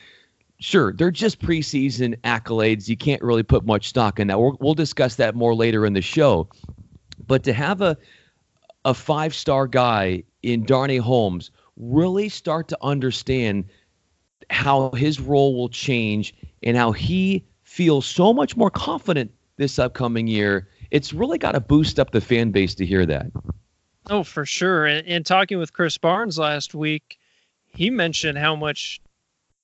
sure, 0.61 0.93
they're 0.93 1.11
just 1.11 1.41
preseason 1.41 2.17
accolades. 2.21 2.89
You 2.89 2.97
can't 2.97 3.23
really 3.23 3.43
put 3.43 3.67
much 3.67 3.89
stock 3.89 4.19
in 4.19 4.29
that. 4.29 4.41
we 4.41 4.53
will 4.61 4.75
discuss 4.75 5.17
that 5.17 5.35
more 5.35 5.55
later 5.55 5.85
in 5.85 5.93
the 5.93 6.03
show. 6.03 6.49
But 7.27 7.45
to 7.45 7.53
have 7.53 7.81
a 7.81 7.97
a 8.85 8.95
five 8.95 9.35
star 9.35 9.67
guy 9.67 10.25
in 10.43 10.65
Darnay 10.65 10.97
Holmes 10.97 11.50
really 11.77 12.29
start 12.29 12.69
to 12.69 12.79
understand 12.83 13.65
how 14.50 14.91
his 14.91 15.21
role 15.21 15.55
will 15.55 15.69
change 15.69 16.35
and 16.62 16.77
how 16.77 16.93
he 16.93 17.45
feels 17.62 18.06
so 18.06 18.33
much 18.33 18.56
more 18.56 18.71
confident 18.71 19.31
this 19.56 19.79
upcoming 19.79 20.27
year 20.27 20.69
it's 20.93 21.15
really 21.15 21.39
got 21.39 21.53
to 21.53 21.61
boost 21.61 21.99
up 21.99 22.11
the 22.11 22.21
fan 22.21 22.50
base 22.50 22.75
to 22.75 22.87
hear 22.87 23.06
that. 23.06 23.27
Oh, 24.11 24.23
for 24.23 24.44
sure. 24.44 24.85
And, 24.85 25.06
and 25.09 25.25
talking 25.25 25.59
with 25.59 25.73
Chris 25.73 25.97
Barnes 25.97 26.38
last 26.38 26.75
week, 26.75 27.19
he 27.66 27.88
mentioned 27.88 28.37
how 28.37 28.55
much 28.55 29.00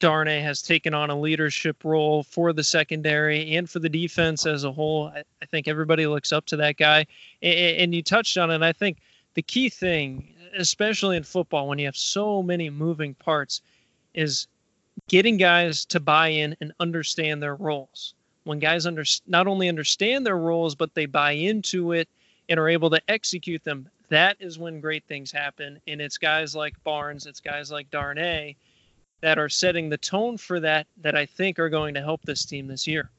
Darnay 0.00 0.40
has 0.40 0.62
taken 0.62 0.94
on 0.94 1.10
a 1.10 1.20
leadership 1.20 1.84
role 1.84 2.22
for 2.22 2.54
the 2.54 2.64
secondary 2.64 3.56
and 3.56 3.68
for 3.68 3.78
the 3.78 3.90
defense 3.90 4.46
as 4.46 4.64
a 4.64 4.72
whole. 4.72 5.08
I, 5.08 5.22
I 5.42 5.46
think 5.46 5.68
everybody 5.68 6.06
looks 6.06 6.32
up 6.32 6.46
to 6.46 6.56
that 6.56 6.78
guy. 6.78 7.04
And, 7.42 7.76
and, 7.76 7.94
you 7.94 8.02
touched 8.02 8.38
on 8.38 8.50
it. 8.50 8.62
I 8.62 8.72
think 8.72 8.98
the 9.34 9.42
key 9.42 9.68
thing, 9.68 10.32
especially 10.56 11.18
in 11.18 11.24
football, 11.24 11.68
when 11.68 11.78
you 11.78 11.84
have 11.84 11.96
so 11.96 12.42
many 12.42 12.70
moving 12.70 13.12
parts, 13.12 13.60
is 14.14 14.46
getting 15.08 15.36
guys 15.36 15.84
to 15.86 16.00
buy 16.00 16.28
in 16.28 16.56
and 16.62 16.72
understand 16.80 17.42
their 17.42 17.56
roles 17.56 18.14
when 18.48 18.58
guys 18.58 18.86
under, 18.86 19.04
not 19.26 19.46
only 19.46 19.68
understand 19.68 20.24
their 20.24 20.38
roles, 20.38 20.74
but 20.74 20.94
they 20.94 21.04
buy 21.04 21.32
into 21.32 21.92
it 21.92 22.08
and 22.48 22.58
are 22.58 22.70
able 22.70 22.88
to 22.88 23.02
execute 23.06 23.62
them, 23.62 23.86
that 24.08 24.38
is 24.40 24.58
when 24.58 24.80
great 24.80 25.04
things 25.04 25.30
happen. 25.30 25.78
And 25.86 26.00
it's 26.00 26.16
guys 26.16 26.56
like 26.56 26.82
Barnes, 26.82 27.26
it's 27.26 27.40
guys 27.40 27.70
like 27.70 27.90
Darnay 27.90 28.56
that 29.20 29.38
are 29.38 29.50
setting 29.50 29.90
the 29.90 29.98
tone 29.98 30.38
for 30.38 30.60
that, 30.60 30.86
that 31.02 31.14
I 31.14 31.26
think 31.26 31.58
are 31.58 31.68
going 31.68 31.92
to 31.92 32.00
help 32.00 32.22
this 32.22 32.46
team 32.46 32.66
this 32.66 32.86
year 32.86 33.10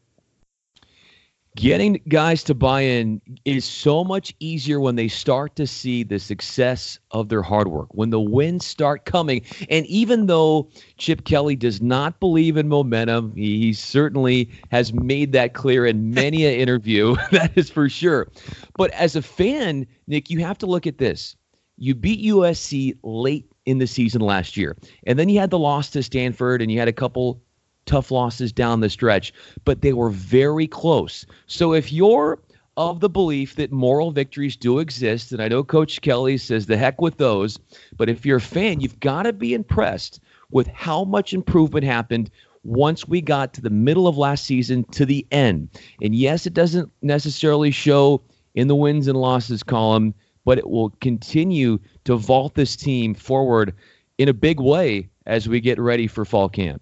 getting 1.55 2.01
guys 2.07 2.43
to 2.43 2.53
buy 2.53 2.81
in 2.81 3.21
is 3.45 3.65
so 3.65 4.03
much 4.03 4.33
easier 4.39 4.79
when 4.79 4.95
they 4.95 5.07
start 5.07 5.55
to 5.57 5.67
see 5.67 6.03
the 6.03 6.19
success 6.19 6.99
of 7.11 7.29
their 7.29 7.41
hard 7.41 7.67
work, 7.67 7.89
when 7.91 8.09
the 8.09 8.19
wins 8.19 8.65
start 8.65 9.05
coming. 9.05 9.41
And 9.69 9.85
even 9.87 10.27
though 10.27 10.69
Chip 10.97 11.25
Kelly 11.25 11.55
does 11.55 11.81
not 11.81 12.19
believe 12.19 12.57
in 12.57 12.67
momentum, 12.67 13.35
he 13.35 13.73
certainly 13.73 14.49
has 14.71 14.93
made 14.93 15.33
that 15.33 15.53
clear 15.53 15.85
in 15.85 16.11
many 16.11 16.45
an 16.45 16.53
interview, 16.53 17.15
that 17.31 17.51
is 17.55 17.69
for 17.69 17.89
sure. 17.89 18.29
But 18.77 18.91
as 18.91 19.15
a 19.15 19.21
fan, 19.21 19.85
Nick, 20.07 20.29
you 20.29 20.39
have 20.39 20.57
to 20.59 20.65
look 20.65 20.87
at 20.87 20.97
this. 20.97 21.35
You 21.77 21.95
beat 21.95 22.25
USC 22.25 22.97
late 23.03 23.49
in 23.65 23.77
the 23.77 23.87
season 23.87 24.21
last 24.21 24.57
year, 24.57 24.77
and 25.05 25.17
then 25.17 25.29
you 25.29 25.39
had 25.39 25.49
the 25.49 25.59
loss 25.59 25.89
to 25.91 26.03
Stanford, 26.03 26.61
and 26.61 26.69
you 26.69 26.77
had 26.77 26.89
a 26.89 26.93
couple 26.93 27.41
tough 27.89 28.11
losses 28.11 28.51
down 28.51 28.79
the 28.79 28.89
stretch, 28.89 29.33
but 29.65 29.81
they 29.81 29.93
were 29.93 30.09
very 30.09 30.67
close. 30.67 31.25
So 31.47 31.73
if 31.73 31.91
you're 31.91 32.39
of 32.79 33.01
the 33.01 33.09
belief 33.09 33.55
that 33.55 33.73
moral 33.73 34.09
victories 34.09 34.55
do 34.55 34.79
exist. 34.79 35.33
And 35.33 35.41
I 35.41 35.49
know 35.49 35.65
Coach 35.65 35.99
Kelly 35.99 36.37
says 36.37 36.65
the 36.65 36.77
heck 36.77 37.01
with 37.01 37.17
those. 37.17 37.59
But 37.97 38.07
if 38.07 38.25
you're 38.25 38.37
a 38.37 38.41
fan, 38.41 38.79
you've 38.79 39.01
got 39.01 39.23
to 39.23 39.33
be 39.33 39.53
impressed 39.53 40.21
with 40.49 40.67
how 40.67 41.03
much 41.03 41.33
improvement 41.33 41.83
happened 41.83 42.31
once 42.63 43.05
we 43.05 43.19
got 43.19 43.53
to 43.53 43.61
the 43.61 43.69
middle 43.69 44.07
of 44.07 44.17
last 44.17 44.45
season 44.45 44.85
to 44.91 45.05
the 45.05 45.27
end. 45.29 45.67
And 46.01 46.15
yes, 46.15 46.45
it 46.45 46.53
doesn't 46.53 46.89
necessarily 47.01 47.71
show 47.71 48.21
in 48.55 48.69
the 48.69 48.75
wins 48.75 49.09
and 49.09 49.19
losses 49.19 49.61
column, 49.61 50.13
but 50.45 50.57
it 50.57 50.69
will 50.69 50.91
continue 51.01 51.79
to 52.05 52.15
vault 52.15 52.55
this 52.55 52.77
team 52.77 53.13
forward 53.13 53.75
in 54.17 54.29
a 54.29 54.33
big 54.33 54.61
way 54.61 55.09
as 55.25 55.49
we 55.49 55.59
get 55.59 55.79
ready 55.79 56.07
for 56.07 56.23
fall 56.23 56.47
camp. 56.47 56.81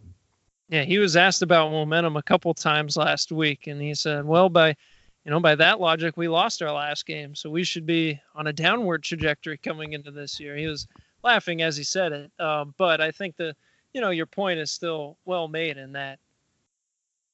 Yeah, 0.69 0.83
he 0.83 0.97
was 0.97 1.15
asked 1.15 1.41
about 1.41 1.71
momentum 1.71 2.17
a 2.17 2.23
couple 2.23 2.53
times 2.53 2.97
last 2.97 3.31
week, 3.31 3.67
and 3.67 3.81
he 3.81 3.95
said, 3.95 4.25
"Well, 4.25 4.49
by 4.49 4.75
you 5.23 5.31
know, 5.31 5.39
by 5.39 5.55
that 5.55 5.79
logic, 5.79 6.17
we 6.17 6.27
lost 6.27 6.61
our 6.61 6.71
last 6.71 7.05
game, 7.05 7.35
so 7.35 7.49
we 7.49 7.63
should 7.63 7.85
be 7.85 8.19
on 8.35 8.47
a 8.47 8.53
downward 8.53 9.03
trajectory 9.03 9.57
coming 9.57 9.93
into 9.93 10.11
this 10.11 10.39
year." 10.39 10.57
He 10.57 10.67
was 10.67 10.87
laughing 11.23 11.61
as 11.61 11.77
he 11.77 11.83
said 11.83 12.11
it, 12.11 12.31
uh, 12.39 12.65
but 12.77 12.99
I 12.99 13.11
think 13.11 13.37
the 13.37 13.55
you 13.93 14.01
know 14.01 14.09
your 14.09 14.25
point 14.25 14.59
is 14.59 14.71
still 14.71 15.17
well 15.25 15.47
made 15.47 15.77
in 15.77 15.93
that 15.93 16.19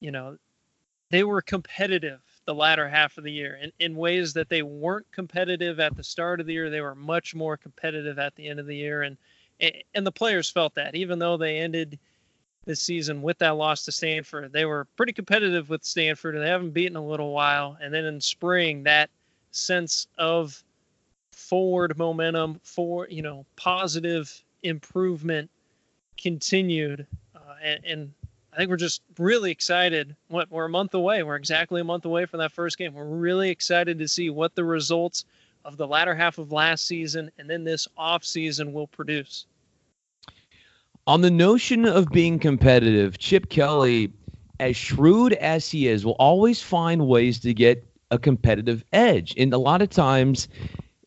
you 0.00 0.12
know 0.12 0.38
they 1.10 1.24
were 1.24 1.42
competitive 1.42 2.20
the 2.46 2.54
latter 2.54 2.88
half 2.88 3.18
of 3.18 3.24
the 3.24 3.32
year 3.32 3.56
in, 3.56 3.72
in 3.78 3.96
ways 3.96 4.34
that 4.34 4.48
they 4.48 4.62
weren't 4.62 5.10
competitive 5.12 5.80
at 5.80 5.96
the 5.96 6.04
start 6.04 6.40
of 6.40 6.46
the 6.46 6.52
year. 6.52 6.70
They 6.70 6.82
were 6.82 6.94
much 6.94 7.34
more 7.34 7.56
competitive 7.56 8.18
at 8.18 8.34
the 8.36 8.46
end 8.48 8.60
of 8.60 8.66
the 8.66 8.76
year, 8.76 9.02
and 9.02 9.16
and 9.60 10.06
the 10.06 10.12
players 10.12 10.50
felt 10.50 10.74
that 10.76 10.94
even 10.94 11.18
though 11.18 11.36
they 11.36 11.58
ended 11.58 11.98
this 12.64 12.80
season 12.80 13.22
with 13.22 13.38
that 13.38 13.56
loss 13.56 13.84
to 13.84 13.92
Stanford, 13.92 14.52
they 14.52 14.64
were 14.64 14.86
pretty 14.96 15.12
competitive 15.12 15.68
with 15.68 15.84
Stanford, 15.84 16.34
and 16.34 16.44
they 16.44 16.48
haven't 16.48 16.70
beaten 16.70 16.96
a 16.96 17.04
little 17.04 17.32
while. 17.32 17.76
And 17.80 17.92
then 17.92 18.04
in 18.04 18.20
spring, 18.20 18.82
that 18.84 19.10
sense 19.50 20.06
of 20.18 20.62
forward 21.30 21.96
momentum, 21.98 22.60
for 22.62 23.08
you 23.08 23.22
know, 23.22 23.44
positive 23.56 24.42
improvement 24.62 25.50
continued, 26.16 27.06
uh, 27.34 27.54
and, 27.62 27.84
and 27.84 28.12
I 28.52 28.56
think 28.56 28.70
we're 28.70 28.76
just 28.76 29.02
really 29.18 29.50
excited. 29.50 30.14
What 30.28 30.50
we're 30.50 30.66
a 30.66 30.70
month 30.70 30.94
away. 30.94 31.22
We're 31.22 31.36
exactly 31.36 31.80
a 31.80 31.84
month 31.84 32.04
away 32.04 32.24
from 32.24 32.38
that 32.38 32.52
first 32.52 32.78
game. 32.78 32.94
We're 32.94 33.04
really 33.04 33.50
excited 33.50 33.98
to 33.98 34.06
see 34.06 34.30
what 34.30 34.54
the 34.54 34.64
results 34.64 35.24
of 35.64 35.76
the 35.76 35.86
latter 35.86 36.14
half 36.14 36.38
of 36.38 36.52
last 36.52 36.86
season 36.86 37.30
and 37.38 37.48
then 37.48 37.64
this 37.64 37.88
off 37.96 38.24
season 38.24 38.72
will 38.72 38.86
produce. 38.86 39.46
On 41.06 41.20
the 41.20 41.30
notion 41.30 41.84
of 41.84 42.08
being 42.08 42.38
competitive, 42.38 43.18
Chip 43.18 43.50
Kelly, 43.50 44.10
as 44.58 44.74
shrewd 44.74 45.34
as 45.34 45.70
he 45.70 45.86
is, 45.86 46.02
will 46.06 46.16
always 46.18 46.62
find 46.62 47.06
ways 47.06 47.38
to 47.40 47.52
get 47.52 47.86
a 48.10 48.18
competitive 48.18 48.82
edge. 48.90 49.34
And 49.36 49.52
a 49.52 49.58
lot 49.58 49.82
of 49.82 49.90
times 49.90 50.48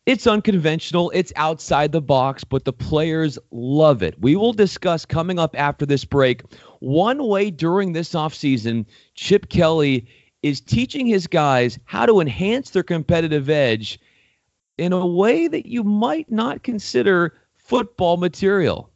it's 0.06 0.28
unconventional, 0.28 1.10
it's 1.14 1.32
outside 1.34 1.90
the 1.90 2.00
box, 2.00 2.44
but 2.44 2.64
the 2.64 2.72
players 2.72 3.40
love 3.50 4.04
it. 4.04 4.14
We 4.20 4.36
will 4.36 4.52
discuss 4.52 5.04
coming 5.04 5.40
up 5.40 5.58
after 5.58 5.84
this 5.84 6.04
break 6.04 6.42
one 6.78 7.26
way 7.26 7.50
during 7.50 7.92
this 7.92 8.12
offseason 8.12 8.86
Chip 9.16 9.48
Kelly 9.48 10.06
is 10.44 10.60
teaching 10.60 11.08
his 11.08 11.26
guys 11.26 11.76
how 11.86 12.06
to 12.06 12.20
enhance 12.20 12.70
their 12.70 12.84
competitive 12.84 13.50
edge 13.50 13.98
in 14.76 14.92
a 14.92 15.04
way 15.04 15.48
that 15.48 15.66
you 15.66 15.82
might 15.82 16.30
not 16.30 16.62
consider 16.62 17.34
football 17.56 18.16
material. 18.16 18.92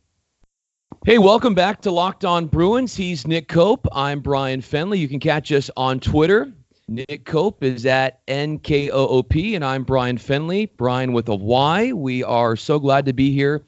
Hey, 1.04 1.18
welcome 1.18 1.54
back 1.54 1.80
to 1.82 1.90
Locked 1.90 2.24
On 2.24 2.46
Bruins. 2.46 2.94
He's 2.94 3.26
Nick 3.26 3.48
Koop. 3.48 3.86
I'm 3.92 4.20
Bryan 4.20 4.60
Fenley. 4.60 4.98
You 4.98 5.08
can 5.08 5.18
catch 5.20 5.50
us 5.50 5.70
on 5.76 5.98
Twitter 5.98 6.52
Nick 6.88 7.24
Koop 7.24 7.62
is 7.62 7.86
at 7.86 8.24
NKOOP, 8.26 9.54
and 9.54 9.64
I'm 9.64 9.82
Bryan 9.82 10.18
Fenley, 10.18 10.68
Bryan 10.76 11.12
with 11.14 11.28
a 11.28 11.34
Y. 11.34 11.92
We 11.92 12.22
are 12.22 12.54
so 12.54 12.78
glad 12.78 13.06
to 13.06 13.12
be 13.12 13.32
here 13.32 13.62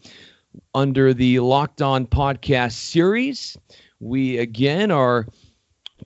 under 0.75 1.15
the 1.15 1.41
Locked 1.41 1.81
On 1.81 2.07
podcast 2.07 2.73
series. 2.73 3.57
We 3.99 4.39
again 4.39 4.91
are 4.91 5.27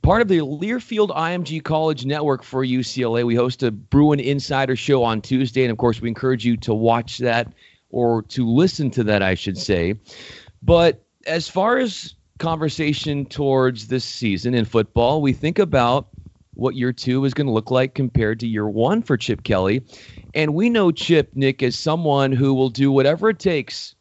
part 0.03 0.23
of 0.23 0.29
the 0.29 0.39
Learfield 0.39 1.09
IMG 1.09 1.65
College 1.65 2.05
Network 2.05 2.45
for 2.45 2.65
UCLA. 2.65 3.27
We 3.27 3.35
host 3.35 3.65
a 3.65 3.73
Bruin 3.73 4.21
Insider 4.21 4.77
show 4.77 5.03
on 5.03 5.21
Tuesday, 5.21 5.65
and 5.65 5.73
of 5.73 5.79
course, 5.79 6.01
we 6.01 6.09
encourage 6.09 6.45
you 6.45 6.57
to 6.59 6.73
watch 6.73 7.19
that 7.19 7.53
or 7.91 8.23
to 8.23 8.49
listen 8.49 8.91
to 8.93 9.03
that, 9.05 9.23
I 9.23 9.35
should 9.35 9.59
say. 9.59 9.95
But 10.63 11.05
as 11.29 11.49
far 11.49 11.79
as 11.79 12.15
conversation 12.39 13.27
towards 13.27 13.89
this 13.89 14.05
season 14.05 14.55
in 14.55 14.65
football, 14.65 15.21
we 15.21 15.33
think 15.33 15.59
about 15.59 16.09
what 16.55 16.75
year 16.75 16.93
two 16.93 17.25
is 17.25 17.35
going 17.35 17.47
to 17.47 17.53
look 17.53 17.71
like 17.71 17.95
compared 17.95 18.41
to 18.41 18.49
year 18.49 18.69
one 18.69 19.03
for 19.03 19.17
Chip 19.17 19.45
Kelly. 19.45 19.83
And 20.35 20.55
we 20.55 20.71
know 20.71 20.91
Chip, 20.91 21.31
Nick, 21.35 21.63
as 21.63 21.77
someone 21.77 22.33
who 22.33 22.55
will 22.55 22.71
do 22.71 22.91
whatever 22.91 23.31
it 23.31 23.39
takes 23.39 23.95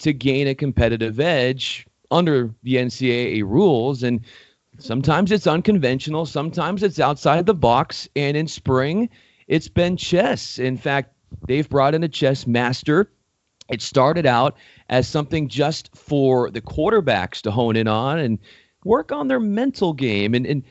to 0.00 0.12
gain 0.12 0.46
a 0.46 0.54
competitive 0.54 1.18
edge 1.18 1.86
under 2.10 2.54
the 2.62 2.76
NCAA 2.76 3.42
rules. 3.42 4.02
And 4.02 4.20
sometimes 4.78 5.32
it's 5.32 5.46
unconventional, 5.46 6.26
sometimes 6.26 6.82
it's 6.82 7.00
outside 7.00 7.46
the 7.46 7.54
box. 7.54 8.08
And 8.14 8.36
in 8.36 8.46
spring, 8.46 9.10
it's 9.48 9.68
been 9.68 9.96
chess. 9.96 10.58
In 10.58 10.76
fact, 10.76 11.12
they've 11.48 11.68
brought 11.68 11.94
in 11.94 12.04
a 12.04 12.08
chess 12.08 12.46
master. 12.46 13.10
It 13.70 13.82
started 13.82 14.26
out 14.26 14.56
as 14.88 15.08
something 15.08 15.48
just 15.48 15.94
for 15.96 16.50
the 16.50 16.60
quarterbacks 16.60 17.40
to 17.42 17.50
hone 17.50 17.76
in 17.76 17.88
on 17.88 18.18
and 18.18 18.38
work 18.84 19.12
on 19.12 19.28
their 19.28 19.40
mental 19.40 19.92
game. 19.92 20.34
And, 20.34 20.46
and 20.46 20.62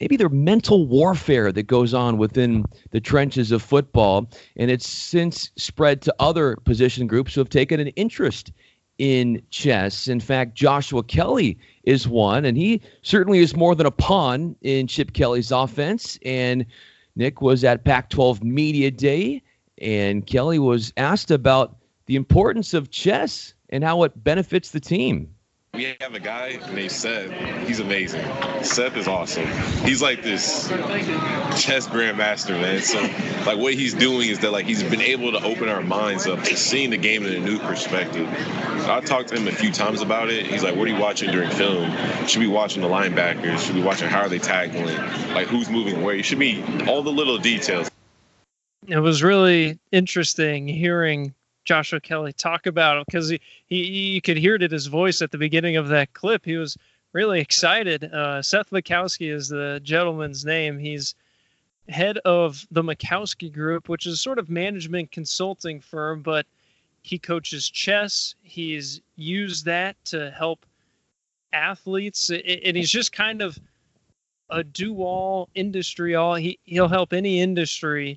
maybe 0.00 0.16
their 0.16 0.28
mental 0.28 0.86
warfare 0.86 1.52
that 1.52 1.64
goes 1.64 1.94
on 1.94 2.18
within 2.18 2.64
the 2.90 3.00
trenches 3.00 3.52
of 3.52 3.62
football. 3.62 4.30
And 4.56 4.70
it's 4.70 4.88
since 4.88 5.50
spread 5.56 6.02
to 6.02 6.14
other 6.18 6.56
position 6.64 7.06
groups 7.06 7.34
who 7.34 7.40
have 7.40 7.50
taken 7.50 7.78
an 7.80 7.88
interest 7.88 8.52
in 8.98 9.40
chess. 9.50 10.08
In 10.08 10.20
fact, 10.20 10.54
Joshua 10.54 11.02
Kelly 11.02 11.58
is 11.84 12.06
one, 12.06 12.44
and 12.44 12.56
he 12.56 12.82
certainly 13.00 13.38
is 13.38 13.56
more 13.56 13.74
than 13.74 13.86
a 13.86 13.90
pawn 13.90 14.56
in 14.60 14.86
Chip 14.86 15.14
Kelly's 15.14 15.50
offense. 15.50 16.18
And 16.24 16.66
Nick 17.16 17.40
was 17.40 17.64
at 17.64 17.84
Pac 17.84 18.10
12 18.10 18.44
Media 18.44 18.90
Day, 18.90 19.42
and 19.78 20.26
Kelly 20.26 20.58
was 20.58 20.92
asked 20.98 21.30
about 21.30 21.79
the 22.10 22.16
importance 22.16 22.74
of 22.74 22.90
chess 22.90 23.54
and 23.68 23.84
how 23.84 24.02
it 24.02 24.24
benefits 24.24 24.72
the 24.72 24.80
team. 24.80 25.32
We 25.74 25.94
have 26.00 26.12
a 26.12 26.18
guy 26.18 26.58
named 26.74 26.90
Seth. 26.90 27.30
He's 27.68 27.78
amazing. 27.78 28.24
Seth 28.64 28.96
is 28.96 29.06
awesome. 29.06 29.46
He's 29.84 30.02
like 30.02 30.20
this 30.24 30.66
chess 31.62 31.86
grandmaster, 31.86 32.60
man. 32.60 32.80
So, 32.80 33.00
like, 33.46 33.58
what 33.58 33.74
he's 33.74 33.94
doing 33.94 34.28
is 34.28 34.40
that, 34.40 34.50
like, 34.50 34.66
he's 34.66 34.82
been 34.82 35.00
able 35.00 35.30
to 35.30 35.44
open 35.44 35.68
our 35.68 35.82
minds 35.82 36.26
up 36.26 36.42
to 36.42 36.56
seeing 36.56 36.90
the 36.90 36.96
game 36.96 37.24
in 37.24 37.32
a 37.32 37.46
new 37.46 37.60
perspective. 37.60 38.26
I 38.88 39.00
talked 39.02 39.28
to 39.28 39.36
him 39.36 39.46
a 39.46 39.52
few 39.52 39.70
times 39.70 40.00
about 40.00 40.30
it. 40.30 40.46
He's 40.46 40.64
like, 40.64 40.74
"What 40.74 40.88
are 40.88 40.90
you 40.90 41.00
watching 41.00 41.30
during 41.30 41.50
film? 41.50 41.92
Should 42.26 42.40
be 42.40 42.48
watching 42.48 42.82
the 42.82 42.88
linebackers. 42.88 43.64
Should 43.64 43.76
be 43.76 43.82
watching 43.82 44.08
how 44.08 44.22
are 44.22 44.28
they 44.28 44.40
tackling? 44.40 44.96
Like, 45.32 45.46
who's 45.46 45.70
moving 45.70 46.02
where? 46.02 46.16
You 46.16 46.24
should 46.24 46.40
be 46.40 46.60
all 46.88 47.04
the 47.04 47.12
little 47.12 47.38
details." 47.38 47.88
It 48.88 48.98
was 48.98 49.22
really 49.22 49.78
interesting 49.92 50.66
hearing 50.66 51.34
Joshua 51.64 52.00
Kelly 52.00 52.32
talk 52.32 52.66
about 52.66 52.98
him 52.98 53.04
because 53.06 53.28
he, 53.28 53.40
he 53.66 53.84
you 53.84 54.20
could 54.20 54.36
hear 54.36 54.54
it 54.54 54.62
in 54.62 54.70
his 54.70 54.86
voice 54.86 55.22
at 55.22 55.30
the 55.30 55.38
beginning 55.38 55.76
of 55.76 55.88
that 55.88 56.12
clip. 56.14 56.44
He 56.44 56.56
was 56.56 56.76
really 57.12 57.40
excited. 57.40 58.04
Uh, 58.04 58.42
Seth 58.42 58.70
Mikowski 58.70 59.32
is 59.32 59.48
the 59.48 59.80
gentleman's 59.82 60.44
name. 60.44 60.78
He's 60.78 61.14
head 61.88 62.18
of 62.18 62.66
the 62.70 62.82
Mikowski 62.82 63.52
Group, 63.52 63.88
which 63.88 64.06
is 64.06 64.20
sort 64.20 64.38
of 64.38 64.48
management 64.48 65.10
consulting 65.10 65.80
firm, 65.80 66.22
but 66.22 66.46
he 67.02 67.18
coaches 67.18 67.68
chess. 67.68 68.34
He's 68.42 69.00
used 69.16 69.64
that 69.64 69.96
to 70.06 70.30
help 70.30 70.66
athletes, 71.52 72.30
and 72.30 72.76
he's 72.76 72.90
just 72.90 73.12
kind 73.12 73.42
of 73.42 73.58
a 74.50 74.62
do 74.62 74.96
all 75.02 75.48
industry 75.54 76.14
all. 76.14 76.34
He 76.34 76.58
he'll 76.64 76.88
help 76.88 77.12
any 77.12 77.40
industry 77.40 78.16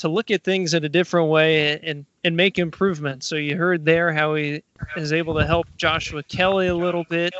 to 0.00 0.08
look 0.08 0.30
at 0.30 0.42
things 0.42 0.72
in 0.72 0.82
a 0.82 0.88
different 0.88 1.28
way 1.28 1.78
and 1.80 2.06
and 2.24 2.34
make 2.34 2.58
improvements. 2.58 3.26
So 3.26 3.36
you 3.36 3.56
heard 3.56 3.84
there 3.84 4.12
how 4.12 4.34
he 4.34 4.62
is 4.96 5.12
able 5.12 5.34
to 5.34 5.46
help 5.46 5.66
Joshua 5.76 6.22
Kelly 6.22 6.68
a 6.68 6.74
little 6.74 7.04
bit. 7.04 7.34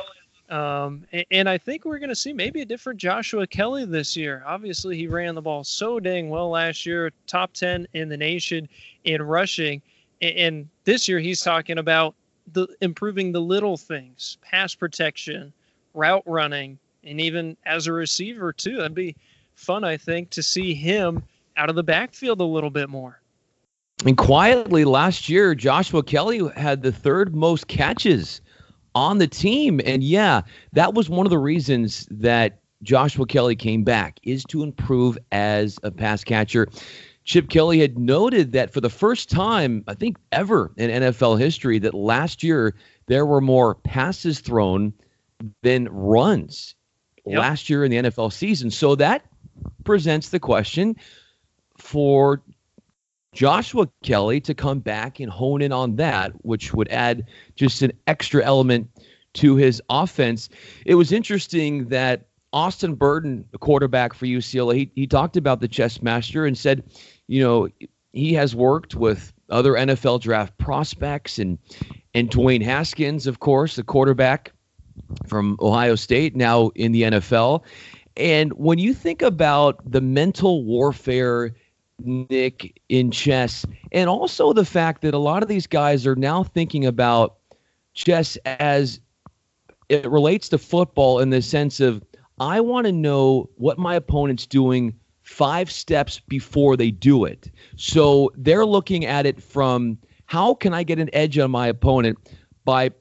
Um, 0.49 1.05
and, 1.11 1.25
and, 1.31 1.49
I 1.49 1.57
think 1.57 1.85
we're 1.85 1.97
going 1.97 2.09
to 2.09 2.15
see 2.15 2.33
maybe 2.33 2.61
a 2.61 2.65
different 2.65 2.99
Joshua 2.99 3.47
Kelly 3.47 3.85
this 3.85 4.17
year. 4.17 4.43
Obviously, 4.45 4.97
he 4.97 5.07
ran 5.07 5.33
the 5.33 5.41
ball 5.41 5.63
so 5.63 5.97
dang 5.97 6.29
well 6.29 6.49
last 6.49 6.85
year, 6.85 7.09
top 7.25 7.53
10 7.53 7.87
in 7.93 8.09
the 8.09 8.17
nation 8.17 8.67
in 9.05 9.21
rushing. 9.21 9.81
And, 10.21 10.35
and 10.35 10.69
this 10.83 11.07
year, 11.07 11.19
he's 11.19 11.39
talking 11.39 11.77
about 11.77 12.15
the 12.51 12.67
improving 12.81 13.31
the 13.31 13.39
little 13.39 13.77
things, 13.77 14.37
pass 14.41 14.75
protection, 14.75 15.53
route 15.93 16.23
running, 16.25 16.77
and 17.05 17.21
even 17.21 17.55
as 17.65 17.87
a 17.87 17.93
receiver, 17.93 18.51
too. 18.51 18.75
That'd 18.75 18.93
be 18.93 19.15
fun, 19.55 19.85
I 19.85 19.95
think, 19.95 20.31
to 20.31 20.43
see 20.43 20.73
him 20.73 21.23
out 21.57 21.69
of 21.69 21.75
the 21.75 21.83
backfield 21.83 22.41
a 22.41 22.45
little 22.45 22.69
bit 22.69 22.89
more. 22.89 23.21
And 24.05 24.17
quietly 24.17 24.83
last 24.83 25.29
year, 25.29 25.53
Joshua 25.53 26.01
Kelly 26.03 26.41
had 26.55 26.81
the 26.81 26.91
third 26.91 27.35
most 27.35 27.67
catches 27.67 28.41
on 28.95 29.19
the 29.19 29.27
team. 29.27 29.79
And 29.85 30.03
yeah, 30.03 30.41
that 30.73 30.93
was 30.93 31.09
one 31.09 31.25
of 31.25 31.29
the 31.29 31.37
reasons 31.37 32.07
that 32.09 32.59
Joshua 32.81 33.25
Kelly 33.25 33.55
came 33.55 33.83
back 33.83 34.19
is 34.23 34.43
to 34.45 34.63
improve 34.63 35.17
as 35.31 35.77
a 35.83 35.91
pass 35.91 36.23
catcher. 36.23 36.67
Chip 37.25 37.49
Kelly 37.49 37.79
had 37.79 37.99
noted 37.99 38.51
that 38.53 38.73
for 38.73 38.81
the 38.81 38.89
first 38.89 39.29
time, 39.29 39.83
I 39.87 39.93
think 39.93 40.17
ever 40.31 40.71
in 40.77 40.89
NFL 40.89 41.39
history, 41.39 41.77
that 41.79 41.93
last 41.93 42.41
year 42.41 42.75
there 43.05 43.25
were 43.25 43.41
more 43.41 43.75
passes 43.75 44.39
thrown 44.39 44.93
than 45.61 45.87
runs 45.89 46.75
yep. 47.25 47.39
last 47.39 47.69
year 47.69 47.85
in 47.85 47.91
the 47.91 47.97
NFL 47.97 48.33
season. 48.33 48.71
So 48.71 48.95
that 48.95 49.25
presents 49.83 50.29
the 50.29 50.39
question 50.39 50.95
for 51.81 52.41
Joshua 53.33 53.87
Kelly 54.03 54.39
to 54.41 54.53
come 54.53 54.79
back 54.79 55.19
and 55.19 55.31
hone 55.31 55.61
in 55.61 55.71
on 55.71 55.95
that, 55.97 56.31
which 56.45 56.73
would 56.73 56.89
add 56.89 57.25
just 57.55 57.81
an 57.81 57.91
extra 58.07 58.43
element 58.43 58.89
to 59.33 59.55
his 59.55 59.81
offense. 59.89 60.49
It 60.85 60.95
was 60.95 61.11
interesting 61.11 61.87
that 61.89 62.27
Austin 62.53 62.95
Burton, 62.95 63.45
the 63.51 63.57
quarterback 63.57 64.13
for 64.13 64.25
UCLA, 64.25 64.75
he, 64.75 64.91
he 64.95 65.07
talked 65.07 65.37
about 65.37 65.61
the 65.61 65.67
chess 65.67 66.01
master 66.01 66.45
and 66.45 66.57
said, 66.57 66.83
you 67.27 67.41
know, 67.41 67.69
he 68.11 68.33
has 68.33 68.53
worked 68.55 68.95
with 68.95 69.31
other 69.49 69.73
NFL 69.73 70.21
draft 70.21 70.57
prospects 70.57 71.39
and 71.39 71.57
and 72.13 72.29
Dwayne 72.29 72.61
Haskins, 72.61 73.25
of 73.25 73.39
course, 73.39 73.77
the 73.77 73.83
quarterback 73.83 74.51
from 75.27 75.57
Ohio 75.61 75.95
State, 75.95 76.35
now 76.35 76.71
in 76.75 76.91
the 76.91 77.03
NFL. 77.03 77.63
And 78.17 78.51
when 78.53 78.79
you 78.79 78.93
think 78.93 79.21
about 79.21 79.79
the 79.89 80.01
mental 80.01 80.65
warfare, 80.65 81.55
Nick, 82.05 82.81
in 82.89 83.11
chess, 83.11 83.65
and 83.91 84.09
also 84.09 84.53
the 84.53 84.65
fact 84.65 85.01
that 85.01 85.13
a 85.13 85.19
lot 85.19 85.43
of 85.43 85.49
these 85.49 85.67
guys 85.67 86.05
are 86.05 86.15
now 86.15 86.43
thinking 86.43 86.85
about 86.85 87.37
chess 87.93 88.37
as 88.45 88.99
it 89.89 90.09
relates 90.09 90.49
to 90.49 90.57
football 90.57 91.19
in 91.19 91.29
the 91.29 91.41
sense 91.41 91.79
of 91.79 92.03
I 92.39 92.59
want 92.61 92.85
to 92.87 92.91
know 92.91 93.49
what 93.55 93.77
my 93.77 93.95
opponent's 93.95 94.45
doing 94.45 94.93
five 95.21 95.71
steps 95.71 96.19
before 96.19 96.75
they 96.75 96.91
do 96.91 97.25
it. 97.25 97.51
So 97.75 98.31
they're 98.35 98.65
looking 98.65 99.05
at 99.05 99.25
it 99.25 99.41
from 99.41 99.97
how 100.25 100.55
can 100.55 100.73
I 100.73 100.83
get 100.83 100.99
an 100.99 101.09
edge 101.13 101.37
on 101.37 101.51
my 101.51 101.67
opponent 101.67 102.17
by 102.65 102.91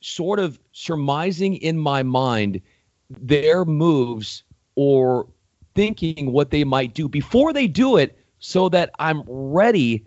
sort 0.00 0.38
of 0.38 0.58
surmising 0.72 1.56
in 1.56 1.78
my 1.78 2.02
mind 2.02 2.60
their 3.08 3.64
moves 3.64 4.42
or 4.74 5.26
thinking 5.74 6.32
what 6.32 6.50
they 6.50 6.64
might 6.64 6.94
do 6.94 7.08
before 7.08 7.52
they 7.52 7.66
do 7.66 7.96
it 7.96 8.18
so 8.40 8.68
that 8.70 8.90
I'm 8.98 9.22
ready 9.26 10.04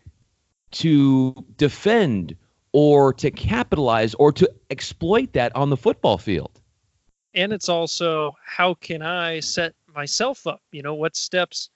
to 0.71 1.33
defend 1.57 2.35
or 2.71 3.13
to 3.13 3.31
capitalize 3.31 4.15
or 4.15 4.31
to 4.33 4.51
exploit 4.69 5.31
that 5.33 5.55
on 5.55 5.69
the 5.69 5.77
football 5.77 6.17
field. 6.17 6.59
And 7.35 7.53
it's 7.53 7.69
also 7.69 8.35
how 8.45 8.73
can 8.75 9.01
I 9.01 9.39
set 9.39 9.73
myself 9.95 10.45
up? 10.45 10.61
You 10.71 10.81
know, 10.81 10.95
what 10.95 11.15
steps 11.15 11.69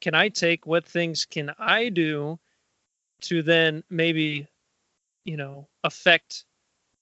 can 0.00 0.14
I 0.14 0.28
take? 0.28 0.66
What 0.66 0.86
things 0.86 1.24
can 1.24 1.52
I 1.58 1.88
do 1.88 2.38
to 3.22 3.42
then 3.42 3.82
maybe, 3.90 4.46
you 5.24 5.36
know, 5.36 5.68
affect 5.82 6.44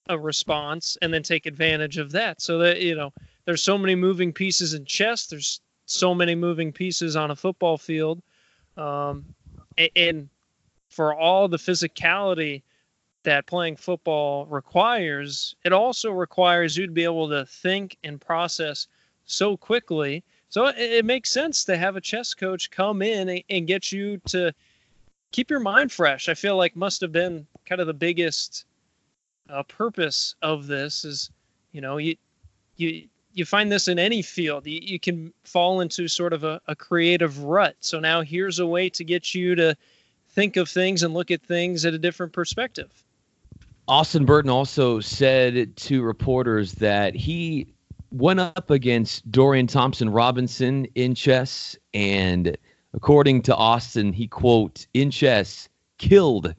a 0.09 0.19
response 0.19 0.97
and 1.03 1.13
then 1.13 1.23
take 1.23 1.47
advantage 1.47 1.99
of 1.99 2.13
that? 2.13 2.41
So 2.41 2.59
that, 2.59 2.81
you 2.81 2.95
know, 2.95 3.13
there's 3.45 3.63
so 3.63 3.77
many 3.77 3.95
moving 3.95 4.33
pieces 4.33 4.75
in 4.75 4.85
chess, 4.85 5.27
there's 5.27 5.61
so 5.87 6.15
many 6.15 6.35
moving 6.35 6.73
pieces 6.73 7.17
on 7.17 7.31
a 7.31 7.37
football 7.37 7.77
field. 7.77 8.23
Um, 8.77 9.25
and 9.97 10.29
for 10.89 11.15
all 11.15 11.49
the 11.49 11.57
physicality 11.57 12.63
that 13.25 13.47
playing 13.47 13.77
football 13.77 14.47
requires, 14.47 15.55
it 15.65 15.73
also 15.73 16.11
requires 16.11 16.77
you 16.77 16.87
to 16.87 16.93
be 16.93 17.05
able 17.05 17.29
to 17.29 17.47
think 17.47 17.97
and 18.05 18.21
process 18.21 18.89
so 19.25 19.57
quickly. 19.57 20.23
So 20.49 20.67
it, 20.67 20.79
it 20.79 21.05
makes 21.05 21.31
sense 21.31 21.65
to 21.65 21.77
have 21.77 21.97
a 21.97 22.01
chess 22.01 22.35
coach 22.35 22.71
come 22.71 23.01
in 23.03 23.29
and, 23.29 23.43
and 23.49 23.67
get 23.67 23.93
you 23.93 24.19
to 24.27 24.53
keep 25.31 25.51
your 25.51 25.61
mind 25.61 25.93
fresh. 25.93 26.29
I 26.29 26.35
feel 26.35 26.57
like 26.57 26.77
must 26.77 27.01
have 27.01 27.13
been 27.13 27.47
kind 27.65 27.81
of 27.81 27.87
the 27.87 27.95
biggest 27.95 28.67
uh, 29.49 29.63
purpose 29.65 30.35
of 30.43 30.67
this 30.67 31.05
is, 31.05 31.31
you 31.73 31.81
know, 31.81 31.97
you 31.97 32.17
you 32.77 33.09
you 33.33 33.45
find 33.45 33.71
this 33.71 33.89
in 33.89 33.99
any 33.99 34.23
field. 34.23 34.67
You, 34.67 34.81
you 34.83 35.01
can 35.01 35.33
fall 35.45 35.81
into 35.81 36.09
sort 36.09 36.33
of 36.33 36.45
a, 36.45 36.61
a 36.67 36.77
creative 36.77 37.43
rut. 37.43 37.77
So 37.81 38.01
now 38.01 38.23
here's 38.23 38.59
a 38.59 38.67
way 38.67 38.91
to 38.91 39.05
get 39.05 39.35
you 39.35 39.55
to 39.55 39.77
think 40.31 40.57
of 40.57 40.69
things 40.69 41.03
and 41.03 41.15
look 41.15 41.31
at 41.31 41.43
things 41.43 41.85
at 41.85 41.95
a 41.95 41.99
different 41.99 42.33
perspective. 42.33 42.91
Austin 43.89 44.25
Burton 44.25 44.51
also 44.51 45.01
said 45.01 45.77
to 45.77 46.03
reporters 46.03 46.73
that 46.75 47.15
he 47.15 47.75
went 48.11 48.41
up 48.41 48.71
against 48.71 49.31
Dorian 49.31 49.67
Thompson 49.67 50.11
Robinson 50.11 50.87
in 50.95 51.15
chess, 51.15 51.77
and 51.93 52.57
according 52.95 53.43
to 53.43 53.57
Austin, 53.57 54.13
he 54.13 54.29
quote 54.29 54.87
in 54.95 55.11
chess 55.11 55.69
killed 55.99 56.55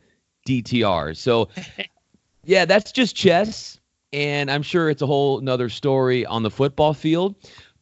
DTR. 0.47 1.15
So, 1.15 1.49
yeah, 2.45 2.65
that's 2.65 2.91
just 2.91 3.15
chess, 3.15 3.79
and 4.13 4.49
I'm 4.49 4.63
sure 4.63 4.89
it's 4.89 5.01
a 5.01 5.07
whole 5.07 5.39
another 5.39 5.67
story 5.67 6.25
on 6.25 6.43
the 6.43 6.51
football 6.51 6.93
field. 6.93 7.35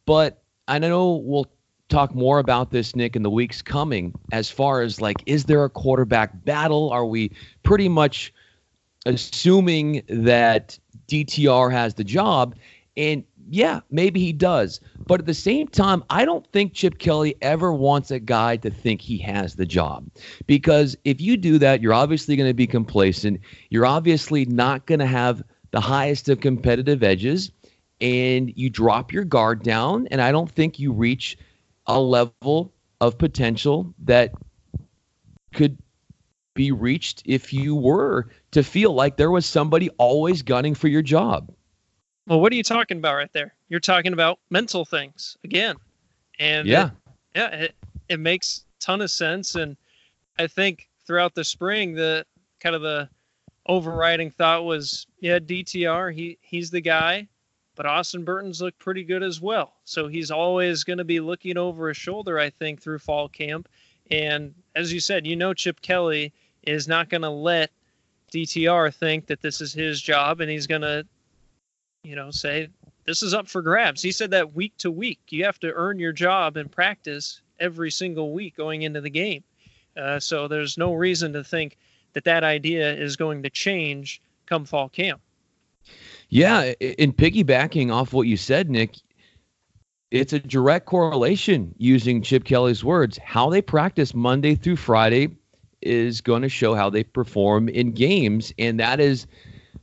But 0.06 0.42
I 0.66 0.78
know 0.78 1.22
we'll 1.24 1.50
talk 1.88 2.14
more 2.14 2.38
about 2.38 2.70
this, 2.70 2.96
Nick, 2.96 3.14
in 3.14 3.22
the 3.22 3.30
weeks 3.30 3.62
coming. 3.62 4.14
As 4.32 4.50
far 4.50 4.82
as 4.82 5.00
like, 5.00 5.22
is 5.26 5.44
there 5.44 5.62
a 5.62 5.70
quarterback 5.70 6.44
battle? 6.44 6.90
Are 6.90 7.06
we 7.06 7.30
pretty 7.62 7.88
much 7.88 8.32
assuming 9.06 10.02
that 10.08 10.78
DTR 11.08 11.72
has 11.72 11.94
the 11.94 12.04
job. 12.04 12.54
And 12.96 13.24
yeah, 13.48 13.80
maybe 13.90 14.20
he 14.20 14.32
does. 14.32 14.80
But 15.06 15.20
at 15.20 15.26
the 15.26 15.34
same 15.34 15.66
time, 15.68 16.04
I 16.10 16.24
don't 16.24 16.46
think 16.52 16.74
Chip 16.74 16.98
Kelly 16.98 17.34
ever 17.42 17.72
wants 17.72 18.10
a 18.10 18.20
guy 18.20 18.56
to 18.58 18.70
think 18.70 19.00
he 19.00 19.18
has 19.18 19.54
the 19.54 19.66
job. 19.66 20.06
Because 20.46 20.96
if 21.04 21.20
you 21.20 21.36
do 21.36 21.58
that, 21.58 21.80
you're 21.80 21.94
obviously 21.94 22.36
going 22.36 22.50
to 22.50 22.54
be 22.54 22.66
complacent. 22.66 23.40
You're 23.70 23.86
obviously 23.86 24.44
not 24.44 24.86
going 24.86 25.00
to 25.00 25.06
have 25.06 25.42
the 25.72 25.80
highest 25.80 26.28
of 26.28 26.40
competitive 26.40 27.02
edges. 27.02 27.50
And 28.00 28.52
you 28.56 28.70
drop 28.70 29.12
your 29.12 29.24
guard 29.24 29.62
down. 29.62 30.06
And 30.08 30.20
I 30.20 30.32
don't 30.32 30.50
think 30.50 30.78
you 30.78 30.92
reach 30.92 31.36
a 31.86 32.00
level 32.00 32.72
of 33.00 33.18
potential 33.18 33.92
that 34.04 34.32
could 35.52 35.76
be 36.54 36.72
reached 36.72 37.22
if 37.24 37.52
you 37.52 37.74
were 37.74 38.28
to 38.52 38.62
feel 38.62 38.92
like 38.92 39.16
there 39.16 39.30
was 39.30 39.46
somebody 39.46 39.88
always 39.98 40.42
gunning 40.42 40.74
for 40.74 40.88
your 40.88 41.02
job. 41.02 41.52
Well, 42.26 42.40
what 42.40 42.52
are 42.52 42.56
you 42.56 42.62
talking 42.62 42.98
about 42.98 43.14
right 43.16 43.32
there? 43.32 43.54
You're 43.68 43.80
talking 43.80 44.12
about 44.12 44.38
mental 44.50 44.84
things 44.84 45.36
again. 45.44 45.76
And 46.38 46.68
yeah, 46.68 46.86
it, 46.86 46.92
yeah, 47.34 47.48
it, 47.48 47.74
it 48.08 48.20
makes 48.20 48.64
ton 48.80 49.00
of 49.00 49.10
sense. 49.10 49.54
And 49.54 49.76
I 50.38 50.46
think 50.46 50.88
throughout 51.06 51.34
the 51.34 51.44
spring, 51.44 51.94
the 51.94 52.24
kind 52.60 52.74
of 52.76 52.82
the 52.82 53.08
overriding 53.66 54.30
thought 54.30 54.64
was, 54.64 55.06
yeah, 55.20 55.38
DTR, 55.38 56.12
he 56.12 56.38
he's 56.40 56.70
the 56.70 56.80
guy, 56.80 57.28
but 57.74 57.86
Austin 57.86 58.24
Burton's 58.24 58.60
looked 58.60 58.78
pretty 58.78 59.04
good 59.04 59.22
as 59.22 59.40
well. 59.40 59.74
So 59.84 60.08
he's 60.08 60.30
always 60.30 60.84
going 60.84 60.98
to 60.98 61.04
be 61.04 61.20
looking 61.20 61.56
over 61.56 61.88
his 61.88 61.96
shoulder, 61.96 62.38
I 62.38 62.50
think, 62.50 62.80
through 62.80 62.98
fall 62.98 63.28
camp. 63.28 63.68
And 64.10 64.54
as 64.74 64.92
you 64.92 65.00
said, 65.00 65.26
you 65.26 65.36
know, 65.36 65.54
Chip 65.54 65.80
Kelly 65.80 66.32
is 66.62 66.88
not 66.88 67.08
going 67.08 67.22
to 67.22 67.30
let 67.30 67.70
DTR 68.32 68.94
think 68.94 69.26
that 69.26 69.40
this 69.40 69.60
is 69.60 69.72
his 69.72 70.00
job 70.00 70.40
and 70.40 70.50
he's 70.50 70.66
going 70.66 70.82
to, 70.82 71.06
you 72.02 72.16
know, 72.16 72.30
say, 72.30 72.68
this 73.04 73.22
is 73.22 73.34
up 73.34 73.48
for 73.48 73.62
grabs. 73.62 74.02
He 74.02 74.12
said 74.12 74.30
that 74.30 74.54
week 74.54 74.76
to 74.78 74.90
week. 74.90 75.20
You 75.28 75.44
have 75.44 75.58
to 75.60 75.72
earn 75.72 75.98
your 75.98 76.12
job 76.12 76.56
and 76.56 76.70
practice 76.70 77.40
every 77.58 77.90
single 77.90 78.32
week 78.32 78.56
going 78.56 78.82
into 78.82 79.00
the 79.00 79.10
game. 79.10 79.44
Uh, 79.96 80.18
so 80.20 80.48
there's 80.48 80.78
no 80.78 80.94
reason 80.94 81.32
to 81.32 81.44
think 81.44 81.76
that 82.14 82.24
that 82.24 82.44
idea 82.44 82.94
is 82.94 83.16
going 83.16 83.42
to 83.42 83.50
change 83.50 84.20
come 84.46 84.64
fall 84.64 84.88
camp. 84.88 85.20
Yeah, 86.28 86.72
in 86.80 87.12
piggybacking 87.12 87.92
off 87.92 88.12
what 88.12 88.26
you 88.26 88.36
said, 88.36 88.70
Nick, 88.70 88.96
it's 90.10 90.32
a 90.32 90.38
direct 90.38 90.86
correlation 90.86 91.74
using 91.78 92.22
Chip 92.22 92.44
Kelly's 92.44 92.84
words. 92.84 93.18
How 93.18 93.50
they 93.50 93.62
practice 93.62 94.14
Monday 94.14 94.54
through 94.54 94.76
Friday 94.76 95.36
is 95.80 96.20
going 96.20 96.42
to 96.42 96.48
show 96.48 96.74
how 96.74 96.90
they 96.90 97.02
perform 97.02 97.68
in 97.68 97.92
games, 97.92 98.52
and 98.58 98.78
that 98.80 99.00
is 99.00 99.26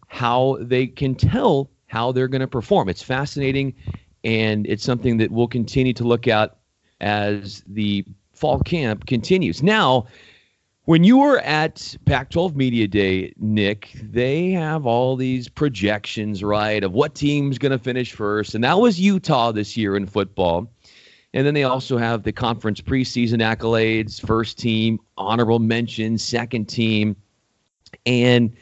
how 0.07 0.57
they 0.61 0.87
can 0.87 1.15
tell 1.15 1.69
how 1.87 2.11
they're 2.11 2.27
going 2.27 2.41
to 2.41 2.47
perform. 2.47 2.89
It's 2.89 3.03
fascinating, 3.03 3.75
and 4.23 4.65
it's 4.67 4.83
something 4.83 5.17
that 5.17 5.31
we'll 5.31 5.47
continue 5.47 5.93
to 5.93 6.03
look 6.03 6.27
at 6.27 6.57
as 7.01 7.63
the 7.67 8.05
fall 8.33 8.59
camp 8.59 9.05
continues. 9.05 9.61
Now, 9.61 10.07
when 10.89 11.03
you 11.03 11.19
were 11.19 11.37
at 11.41 11.95
Pac 12.05 12.31
12 12.31 12.55
Media 12.55 12.87
Day, 12.87 13.31
Nick, 13.37 13.91
they 14.01 14.49
have 14.49 14.87
all 14.87 15.15
these 15.15 15.47
projections, 15.47 16.43
right, 16.43 16.83
of 16.83 16.93
what 16.93 17.13
team's 17.13 17.59
going 17.59 17.71
to 17.71 17.77
finish 17.77 18.11
first. 18.11 18.55
And 18.55 18.63
that 18.63 18.79
was 18.79 18.99
Utah 18.99 19.51
this 19.51 19.77
year 19.77 19.95
in 19.95 20.07
football. 20.07 20.73
And 21.35 21.45
then 21.45 21.53
they 21.53 21.63
also 21.63 21.99
have 21.99 22.23
the 22.23 22.31
conference 22.31 22.81
preseason 22.81 23.39
accolades, 23.39 24.19
first 24.19 24.57
team, 24.57 24.99
honorable 25.15 25.59
mention, 25.59 26.17
second 26.17 26.65
team. 26.65 27.15
And 28.07 28.55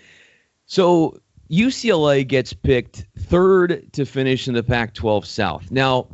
so 0.65 1.21
UCLA 1.49 2.27
gets 2.27 2.51
picked 2.51 3.05
third 3.17 3.87
to 3.93 4.03
finish 4.03 4.49
in 4.49 4.53
the 4.53 4.63
Pac 4.63 4.93
12 4.95 5.25
South. 5.25 5.71
Now, 5.71 6.09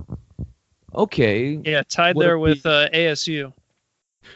Okay. 0.95 1.60
Yeah, 1.63 1.82
tied 1.89 2.15
there 2.17 2.38
with 2.38 2.63
uh, 2.67 2.88
ASU. 2.93 3.52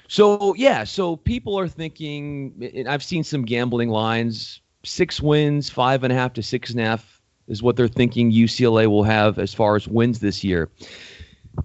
So 0.08 0.54
yeah, 0.56 0.84
so 0.84 1.16
people 1.16 1.58
are 1.58 1.68
thinking. 1.68 2.86
I've 2.88 3.04
seen 3.04 3.24
some 3.24 3.44
gambling 3.44 3.90
lines: 3.90 4.62
six 4.84 5.22
wins, 5.22 5.70
five 5.70 6.04
and 6.04 6.14
a 6.14 6.16
half 6.16 6.34
to 6.34 6.44
six 6.44 6.72
and 6.72 6.80
a 6.80 6.86
half 6.86 7.22
is 7.48 7.64
what 7.64 7.76
they're 7.76 7.88
thinking 7.88 8.32
UCLA 8.32 8.88
will 8.88 9.04
have 9.04 9.40
as 9.40 9.54
far 9.54 9.76
as 9.76 9.88
wins 9.88 10.20
this 10.20 10.44
year. 10.44 10.70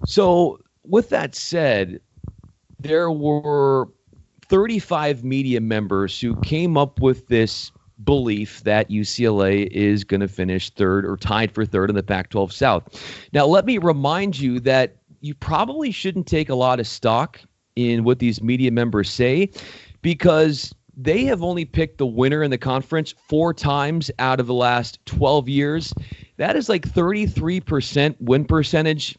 So 0.05 0.59
with 0.85 1.09
that 1.09 1.35
said, 1.35 1.99
there 2.79 3.11
were 3.11 3.89
35 4.47 5.23
media 5.23 5.61
members 5.61 6.19
who 6.19 6.35
came 6.37 6.77
up 6.77 7.01
with 7.01 7.27
this 7.27 7.71
belief 8.03 8.63
that 8.63 8.89
UCLA 8.89 9.67
is 9.67 10.03
going 10.03 10.21
to 10.21 10.27
finish 10.27 10.69
third 10.69 11.05
or 11.05 11.17
tied 11.17 11.51
for 11.51 11.65
third 11.65 11.89
in 11.89 11.95
the 11.95 12.03
Pac 12.03 12.29
12 12.29 12.51
South. 12.51 13.27
Now, 13.33 13.45
let 13.45 13.65
me 13.65 13.77
remind 13.77 14.39
you 14.39 14.59
that 14.61 14.97
you 15.21 15.33
probably 15.33 15.91
shouldn't 15.91 16.27
take 16.27 16.49
a 16.49 16.55
lot 16.55 16.79
of 16.79 16.87
stock 16.87 17.39
in 17.75 18.03
what 18.03 18.19
these 18.19 18.41
media 18.41 18.71
members 18.71 19.09
say 19.09 19.49
because 20.01 20.73
they 20.95 21.25
have 21.25 21.41
only 21.41 21.65
picked 21.65 21.97
the 21.97 22.05
winner 22.05 22.43
in 22.43 22.51
the 22.51 22.57
conference 22.57 23.15
four 23.27 23.53
times 23.53 24.11
out 24.19 24.39
of 24.39 24.47
the 24.47 24.53
last 24.53 25.03
12 25.05 25.49
years. 25.49 25.93
That 26.37 26.55
is 26.55 26.69
like 26.69 26.87
33% 26.87 28.15
win 28.19 28.45
percentage. 28.45 29.17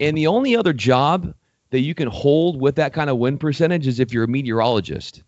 And 0.00 0.16
the 0.16 0.26
only 0.26 0.56
other 0.56 0.72
job 0.72 1.34
that 1.70 1.80
you 1.80 1.94
can 1.94 2.08
hold 2.08 2.60
with 2.60 2.76
that 2.76 2.92
kind 2.92 3.08
of 3.08 3.18
win 3.18 3.38
percentage 3.38 3.86
is 3.86 4.00
if 4.00 4.12
you're 4.12 4.24
a 4.24 4.28
meteorologist. 4.28 5.22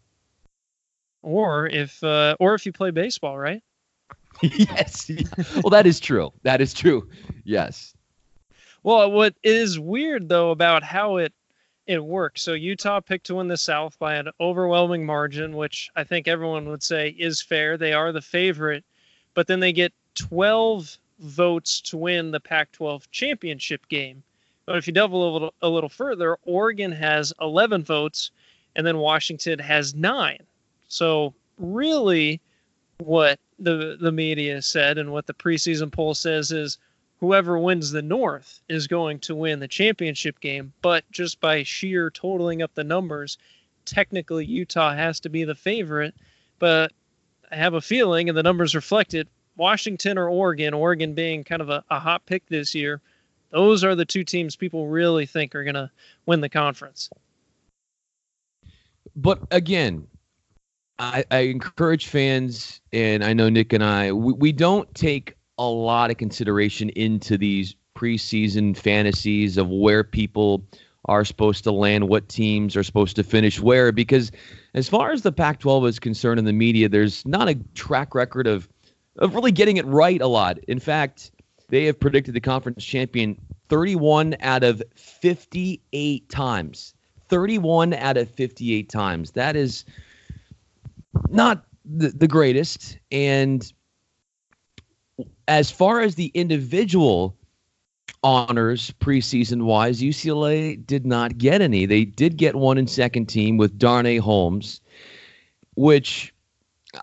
Or 1.22 1.66
if 1.66 2.02
uh, 2.04 2.36
or 2.38 2.54
if 2.54 2.66
you 2.66 2.72
play 2.72 2.90
baseball, 2.90 3.36
right? 3.36 3.62
yes. 4.42 5.10
Well, 5.54 5.70
that 5.70 5.86
is 5.86 5.98
true. 5.98 6.32
That 6.42 6.60
is 6.60 6.72
true. 6.72 7.08
Yes. 7.44 7.94
Well, 8.82 9.10
what 9.10 9.34
is 9.42 9.80
weird 9.80 10.28
though 10.28 10.50
about 10.50 10.84
how 10.84 11.16
it 11.16 11.32
it 11.86 12.04
works. 12.04 12.42
So 12.42 12.52
Utah 12.52 13.00
picked 13.00 13.26
to 13.26 13.36
win 13.36 13.48
the 13.48 13.56
South 13.56 13.98
by 13.98 14.16
an 14.16 14.30
overwhelming 14.40 15.06
margin, 15.06 15.56
which 15.56 15.90
I 15.94 16.04
think 16.04 16.26
everyone 16.26 16.68
would 16.68 16.82
say 16.82 17.10
is 17.10 17.40
fair. 17.40 17.76
They 17.76 17.92
are 17.92 18.12
the 18.12 18.22
favorite, 18.22 18.84
but 19.34 19.46
then 19.46 19.60
they 19.60 19.72
get 19.72 19.92
12 20.16 20.98
votes 21.20 21.80
to 21.82 21.96
win 21.96 22.30
the 22.30 22.40
Pac-12 22.40 23.10
championship 23.10 23.86
game. 23.88 24.22
But 24.66 24.78
if 24.78 24.86
you 24.86 24.92
delve 24.92 25.12
a 25.12 25.16
little, 25.16 25.54
a 25.62 25.68
little 25.68 25.88
further, 25.88 26.36
Oregon 26.42 26.90
has 26.92 27.32
11 27.40 27.84
votes, 27.84 28.32
and 28.74 28.86
then 28.86 28.98
Washington 28.98 29.58
has 29.60 29.94
nine. 29.94 30.42
So 30.88 31.34
really, 31.58 32.40
what 32.98 33.38
the 33.58 33.96
the 34.00 34.12
media 34.12 34.60
said 34.60 34.98
and 34.98 35.12
what 35.12 35.26
the 35.26 35.34
preseason 35.34 35.90
poll 35.90 36.14
says 36.14 36.50
is 36.50 36.78
whoever 37.20 37.58
wins 37.58 37.90
the 37.90 38.02
North 38.02 38.60
is 38.68 38.86
going 38.86 39.20
to 39.20 39.34
win 39.34 39.60
the 39.60 39.68
championship 39.68 40.40
game. 40.40 40.72
But 40.82 41.04
just 41.10 41.40
by 41.40 41.62
sheer 41.62 42.10
totaling 42.10 42.62
up 42.62 42.74
the 42.74 42.84
numbers, 42.84 43.38
technically 43.84 44.44
Utah 44.44 44.94
has 44.94 45.20
to 45.20 45.28
be 45.28 45.44
the 45.44 45.54
favorite. 45.54 46.14
But 46.58 46.92
I 47.50 47.56
have 47.56 47.74
a 47.74 47.80
feeling, 47.80 48.28
and 48.28 48.36
the 48.36 48.42
numbers 48.42 48.74
reflect 48.74 49.14
it, 49.14 49.28
Washington 49.56 50.18
or 50.18 50.28
Oregon, 50.28 50.74
Oregon 50.74 51.14
being 51.14 51.44
kind 51.44 51.62
of 51.62 51.70
a, 51.70 51.84
a 51.90 51.98
hot 51.98 52.26
pick 52.26 52.46
this 52.48 52.74
year, 52.74 53.00
those 53.50 53.84
are 53.84 53.94
the 53.94 54.04
two 54.04 54.24
teams 54.24 54.56
people 54.56 54.88
really 54.88 55.26
think 55.26 55.54
are 55.54 55.64
going 55.64 55.74
to 55.74 55.90
win 56.26 56.40
the 56.40 56.48
conference. 56.48 57.08
But 59.14 59.40
again, 59.50 60.06
I, 60.98 61.24
I, 61.30 61.38
encourage 61.38 62.06
fans, 62.06 62.80
and 62.92 63.24
I 63.24 63.32
know 63.32 63.48
Nick 63.48 63.72
and 63.72 63.84
I, 63.84 64.12
we, 64.12 64.32
we 64.32 64.52
don't 64.52 64.92
take 64.94 65.36
a 65.58 65.66
lot 65.66 66.10
of 66.10 66.16
consideration 66.16 66.90
into 66.90 67.38
these 67.38 67.74
preseason 67.94 68.76
fantasies 68.76 69.56
of 69.56 69.68
where 69.68 70.04
people 70.04 70.62
are 71.06 71.24
supposed 71.24 71.64
to 71.64 71.72
land, 71.72 72.08
what 72.08 72.28
teams 72.28 72.76
are 72.76 72.82
supposed 72.82 73.16
to 73.16 73.22
finish 73.22 73.60
where, 73.60 73.92
because 73.92 74.32
as 74.74 74.88
far 74.88 75.12
as 75.12 75.22
the 75.22 75.32
Pac 75.32 75.60
12 75.60 75.86
is 75.86 75.98
concerned 75.98 76.38
in 76.38 76.44
the 76.44 76.52
media, 76.52 76.88
there's 76.88 77.24
not 77.24 77.48
a 77.48 77.54
track 77.74 78.14
record 78.14 78.46
of, 78.46 78.68
of 79.18 79.34
really 79.34 79.52
getting 79.52 79.76
it 79.76 79.86
right 79.86 80.20
a 80.20 80.26
lot. 80.26 80.58
In 80.66 80.80
fact, 80.80 81.30
they 81.68 81.84
have 81.84 81.98
predicted 81.98 82.34
the 82.34 82.40
conference 82.40 82.84
champion 82.84 83.40
31 83.68 84.36
out 84.40 84.62
of 84.62 84.82
58 84.94 86.28
times. 86.28 86.94
31 87.28 87.94
out 87.94 88.16
of 88.16 88.30
58 88.30 88.88
times. 88.88 89.32
That 89.32 89.56
is 89.56 89.84
not 91.28 91.64
the, 91.84 92.08
the 92.08 92.28
greatest. 92.28 92.98
And 93.10 93.72
as 95.48 95.70
far 95.70 96.00
as 96.00 96.14
the 96.14 96.30
individual 96.34 97.36
honors 98.22 98.92
preseason 99.00 99.62
wise, 99.62 100.00
UCLA 100.00 100.84
did 100.84 101.06
not 101.06 101.38
get 101.38 101.60
any. 101.60 101.86
They 101.86 102.04
did 102.04 102.36
get 102.36 102.56
one 102.56 102.78
in 102.78 102.86
second 102.86 103.26
team 103.26 103.56
with 103.56 103.78
Darnay 103.78 104.18
Holmes, 104.18 104.80
which 105.74 106.34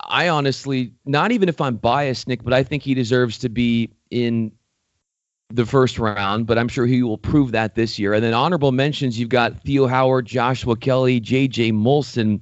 I 0.01 0.29
honestly, 0.29 0.93
not 1.05 1.31
even 1.31 1.49
if 1.49 1.61
I'm 1.61 1.77
biased, 1.77 2.27
Nick, 2.27 2.43
but 2.43 2.53
I 2.53 2.63
think 2.63 2.83
he 2.83 2.93
deserves 2.93 3.37
to 3.39 3.49
be 3.49 3.89
in 4.09 4.51
the 5.49 5.65
first 5.65 5.99
round, 5.99 6.47
but 6.47 6.57
I'm 6.57 6.67
sure 6.67 6.85
he 6.85 7.03
will 7.03 7.17
prove 7.17 7.51
that 7.51 7.75
this 7.75 7.99
year. 7.99 8.13
And 8.13 8.23
then 8.23 8.33
honorable 8.33 8.71
mentions, 8.71 9.19
you've 9.19 9.29
got 9.29 9.61
Theo 9.63 9.87
Howard, 9.87 10.25
Joshua 10.25 10.75
Kelly, 10.75 11.19
J.J. 11.19 11.71
Molson. 11.71 12.41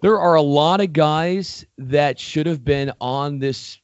There 0.00 0.18
are 0.18 0.34
a 0.34 0.42
lot 0.42 0.80
of 0.80 0.94
guys 0.94 1.66
that 1.76 2.18
should 2.18 2.46
have 2.46 2.64
been 2.64 2.90
on 3.02 3.38
this 3.38 3.78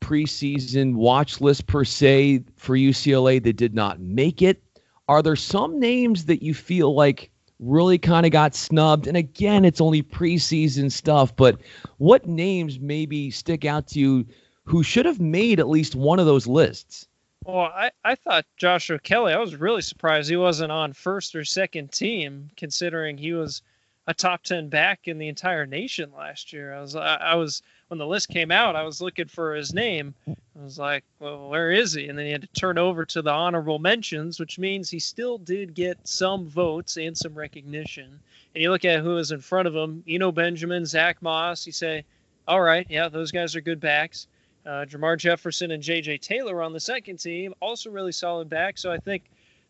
preseason 0.00 0.94
watch 0.94 1.40
list 1.40 1.66
per 1.66 1.84
se 1.84 2.44
for 2.56 2.76
UCLA 2.76 3.42
that 3.42 3.56
did 3.56 3.74
not 3.74 4.00
make 4.00 4.42
it. 4.42 4.62
Are 5.08 5.22
there 5.22 5.36
some 5.36 5.78
names 5.78 6.26
that 6.26 6.42
you 6.42 6.54
feel 6.54 6.94
like 6.94 7.30
really 7.58 7.98
kind 7.98 8.26
of 8.26 8.32
got 8.32 8.54
snubbed? 8.54 9.06
And 9.06 9.16
again, 9.16 9.64
it's 9.64 9.80
only 9.80 10.02
preseason 10.02 10.90
stuff, 10.90 11.34
but 11.34 11.60
what 11.98 12.26
names 12.26 12.78
maybe 12.80 13.30
stick 13.30 13.64
out 13.64 13.88
to 13.88 14.00
you 14.00 14.26
who 14.64 14.82
should 14.82 15.06
have 15.06 15.20
made 15.20 15.58
at 15.60 15.68
least 15.68 15.94
one 15.94 16.18
of 16.18 16.26
those 16.26 16.46
lists? 16.46 17.08
Well, 17.44 17.72
I, 17.74 17.90
I 18.04 18.14
thought 18.14 18.46
Joshua 18.56 18.98
Kelly, 18.98 19.32
I 19.32 19.38
was 19.38 19.56
really 19.56 19.82
surprised 19.82 20.28
he 20.28 20.36
wasn't 20.36 20.72
on 20.72 20.92
first 20.92 21.34
or 21.34 21.44
second 21.44 21.90
team, 21.90 22.50
considering 22.56 23.16
he 23.16 23.32
was 23.32 23.62
a 24.06 24.14
top 24.14 24.42
10 24.42 24.68
back 24.68 25.08
in 25.08 25.18
the 25.18 25.28
entire 25.28 25.66
nation 25.66 26.12
last 26.16 26.52
year. 26.52 26.74
I 26.74 26.80
was, 26.80 26.96
I, 26.96 27.14
I 27.14 27.34
was, 27.36 27.62
when 27.90 27.98
the 27.98 28.06
list 28.06 28.28
came 28.28 28.52
out, 28.52 28.76
I 28.76 28.84
was 28.84 29.00
looking 29.00 29.26
for 29.26 29.52
his 29.52 29.74
name. 29.74 30.14
I 30.28 30.62
was 30.62 30.78
like, 30.78 31.02
well, 31.18 31.48
where 31.48 31.72
is 31.72 31.92
he? 31.92 32.08
And 32.08 32.16
then 32.16 32.24
he 32.24 32.30
had 32.30 32.42
to 32.42 32.46
turn 32.48 32.78
over 32.78 33.04
to 33.06 33.20
the 33.20 33.32
honorable 33.32 33.80
mentions, 33.80 34.38
which 34.38 34.60
means 34.60 34.88
he 34.88 35.00
still 35.00 35.38
did 35.38 35.74
get 35.74 35.98
some 36.04 36.46
votes 36.48 36.98
and 36.98 37.18
some 37.18 37.34
recognition. 37.34 38.20
And 38.54 38.62
you 38.62 38.70
look 38.70 38.84
at 38.84 39.00
who 39.00 39.16
was 39.16 39.32
in 39.32 39.40
front 39.40 39.66
of 39.66 39.74
him 39.74 40.04
Eno 40.06 40.30
Benjamin, 40.30 40.86
Zach 40.86 41.20
Moss, 41.20 41.66
you 41.66 41.72
say, 41.72 42.04
all 42.46 42.60
right, 42.60 42.86
yeah, 42.88 43.08
those 43.08 43.32
guys 43.32 43.56
are 43.56 43.60
good 43.60 43.80
backs. 43.80 44.28
Uh, 44.64 44.84
Jermar 44.84 45.18
Jefferson 45.18 45.72
and 45.72 45.82
J.J. 45.82 46.18
Taylor 46.18 46.62
on 46.62 46.72
the 46.72 46.78
second 46.78 47.18
team, 47.18 47.54
also 47.58 47.90
really 47.90 48.12
solid 48.12 48.48
back. 48.48 48.78
So 48.78 48.92
I 48.92 48.98
think 48.98 49.24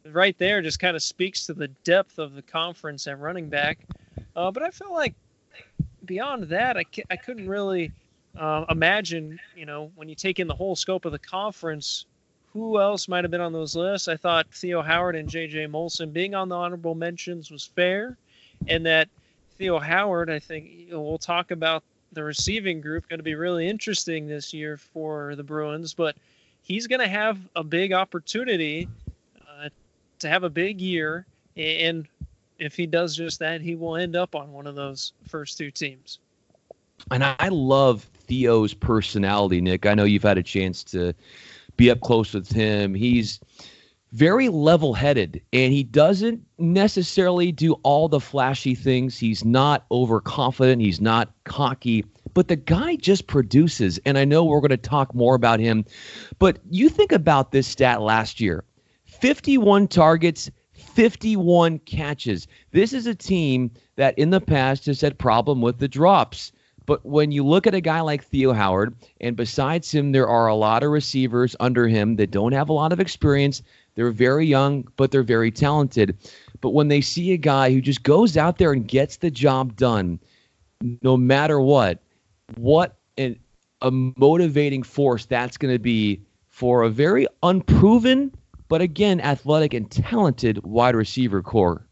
right 0.05 0.37
there 0.37 0.61
just 0.61 0.79
kind 0.79 0.95
of 0.95 1.03
speaks 1.03 1.47
to 1.47 1.55
the 1.55 1.69
depth 1.85 2.19
of 2.19 2.35
the 2.35 2.43
conference 2.43 3.07
at 3.07 3.19
running 3.19 3.49
back. 3.49 3.79
Uh, 4.37 4.51
but 4.51 4.63
I 4.63 4.69
feel 4.69 4.93
like 4.93 5.15
beyond 6.05 6.45
that, 6.45 6.77
I, 6.77 6.85
I 7.09 7.17
couldn't 7.17 7.49
really 7.49 7.93
uh, 8.41 8.65
imagine, 8.71 9.39
you 9.55 9.67
know, 9.67 9.93
when 9.97 10.09
you 10.09 10.15
take 10.15 10.41
in 10.41 10.49
the 10.49 10.55
whole 10.55 10.75
scope 10.75 11.05
of 11.05 11.13
the 11.13 11.19
conference, 11.19 12.07
who 12.55 12.81
else 12.81 13.07
might 13.07 13.23
have 13.23 13.31
been 13.31 13.41
on 13.41 13.53
those 13.53 13.77
lists. 13.77 14.09
I 14.09 14.17
thought 14.17 14.47
Theo 14.53 14.83
Howard 14.83 15.15
and 15.15 15.29
J.J. 15.29 15.67
Molson 15.67 16.13
being 16.13 16.35
on 16.35 16.49
the 16.49 16.57
honorable 16.57 16.95
mentions 16.95 17.51
was 17.51 17.65
fair, 17.65 18.17
and 18.67 18.85
that 18.87 19.09
Theo 19.59 19.79
Howard, 19.79 20.31
I 20.31 20.39
think 20.39 20.71
you 20.71 20.93
know, 20.93 21.03
we'll 21.03 21.19
talk 21.19 21.51
about 21.51 21.85
the 22.13 22.25
receiving 22.25 22.81
group 22.81 23.09
going 23.09 23.19
to 23.19 23.25
be 23.25 23.35
really 23.35 23.69
interesting 23.69 24.27
this 24.27 24.55
year 24.55 24.79
for 24.79 25.37
the 25.37 25.45
Bruins, 25.45 25.93
but 25.95 26.17
he's 26.63 26.87
going 26.87 27.01
to 27.01 27.09
have 27.09 27.39
a 27.55 27.63
big 27.63 27.93
opportunity 27.93 28.89
uh, 29.43 29.69
to 30.19 30.29
have 30.29 30.45
a 30.45 30.51
big 30.51 30.81
year. 30.81 31.27
And 31.57 32.09
if 32.59 32.75
he 32.75 32.87
does 32.87 33.15
just 33.15 33.39
that, 33.41 33.61
he 33.61 33.77
will 33.77 33.97
end 33.97 34.17
up 34.17 34.35
on 34.35 34.51
one 34.51 34.67
of 34.67 34.75
those 34.75 35.13
first 35.29 35.59
two 35.59 35.71
teams. 35.71 36.19
And 37.11 37.23
I 37.23 37.49
love 37.49 38.09
Theo's 38.31 38.75
personality, 38.75 39.61
Nick. 39.61 39.87
I 39.87 39.95
know 39.95 40.05
you've 40.05 40.23
had 40.23 40.39
a 40.39 40.43
chance 40.45 40.85
to 40.85 41.13
be 41.77 41.91
up 41.91 42.01
close 42.01 42.33
with 42.33 42.49
him. 42.49 42.95
He's 42.95 43.41
very 44.13 44.49
level 44.49 44.95
headed 44.95 45.43
and 45.53 45.73
he 45.73 45.83
doesn't 45.83 46.41
necessarily 46.57 47.51
do 47.51 47.73
all 47.83 48.09
the 48.09 48.21
flashy 48.21 48.77
things. 48.77 49.19
He's 49.19 49.45
not 49.45 49.85
overconfident, 49.91 50.81
he's 50.81 51.01
not 51.01 51.33
cocky, 51.43 52.05
but 52.33 52.47
the 52.47 52.55
guy 52.55 52.95
just 52.95 53.27
produces. 53.27 53.99
And 54.07 54.17
I 54.17 54.25
know 54.25 54.45
we're 54.45 54.61
going 54.61 54.71
to 54.71 54.77
talk 54.77 55.13
more 55.13 55.35
about 55.35 55.59
him, 55.59 55.85
but 56.39 56.61
you 56.71 56.89
think 56.89 57.11
about 57.11 57.51
this 57.51 57.67
stat 57.67 58.01
last 58.01 58.41
year 58.41 58.65
51 59.07 59.89
targets. 59.89 60.51
51 60.73 61.79
catches. 61.81 62.49
This 62.71 62.95
is 62.95 63.07
a 63.07 63.15
team 63.15 63.71
that 63.97 64.19
in 64.19 64.31
the 64.31 64.41
past 64.41 64.87
has 64.87 65.03
had 65.03 65.19
problem 65.19 65.61
with 65.61 65.79
the 65.79 65.89
drops. 65.89 66.53
But 66.87 67.05
when 67.05 67.31
you 67.31 67.45
look 67.45 67.67
at 67.67 67.75
a 67.75 67.81
guy 67.81 68.01
like 68.01 68.25
Theo 68.25 68.53
Howard, 68.53 68.95
and 69.21 69.37
besides 69.37 69.93
him, 69.93 70.13
there 70.13 70.29
are 70.29 70.49
a 70.49 70.55
lot 70.55 70.83
of 70.83 70.91
receivers 70.91 71.55
under 71.61 71.87
him 71.87 72.17
that 72.17 72.31
don't 72.31 72.53
have 72.53 72.69
a 72.69 72.73
lot 72.73 72.93
of 72.93 73.01
experience, 73.01 73.63
They're 73.95 74.11
very 74.11 74.47
young, 74.47 74.89
but 74.97 75.11
they're 75.11 75.23
very 75.23 75.51
talented. 75.51 76.17
But 76.61 76.71
when 76.71 76.89
they 76.89 77.01
see 77.01 77.33
a 77.33 77.37
guy 77.37 77.73
who 77.73 77.81
just 77.81 78.03
goes 78.03 78.37
out 78.37 78.59
there 78.59 78.73
and 78.73 78.87
gets 78.87 79.19
the 79.19 79.31
job 79.31 79.77
done, 79.77 80.19
no 81.03 81.17
matter 81.17 81.61
what, 81.61 82.01
what 82.57 82.97
an, 83.19 83.39
a 83.83 83.91
motivating 83.91 84.83
force 84.83 85.27
that's 85.27 85.57
going 85.57 85.75
to 85.75 85.79
be 85.79 86.21
for 86.49 86.83
a 86.83 86.91
very 86.91 87.27
unproven, 87.43 88.33
but 88.69 88.81
again, 88.81 89.21
athletic 89.21 89.75
and 89.75 89.91
talented 89.91 90.63
wide 90.65 90.95
receiver 90.95 91.43
core. 91.43 91.87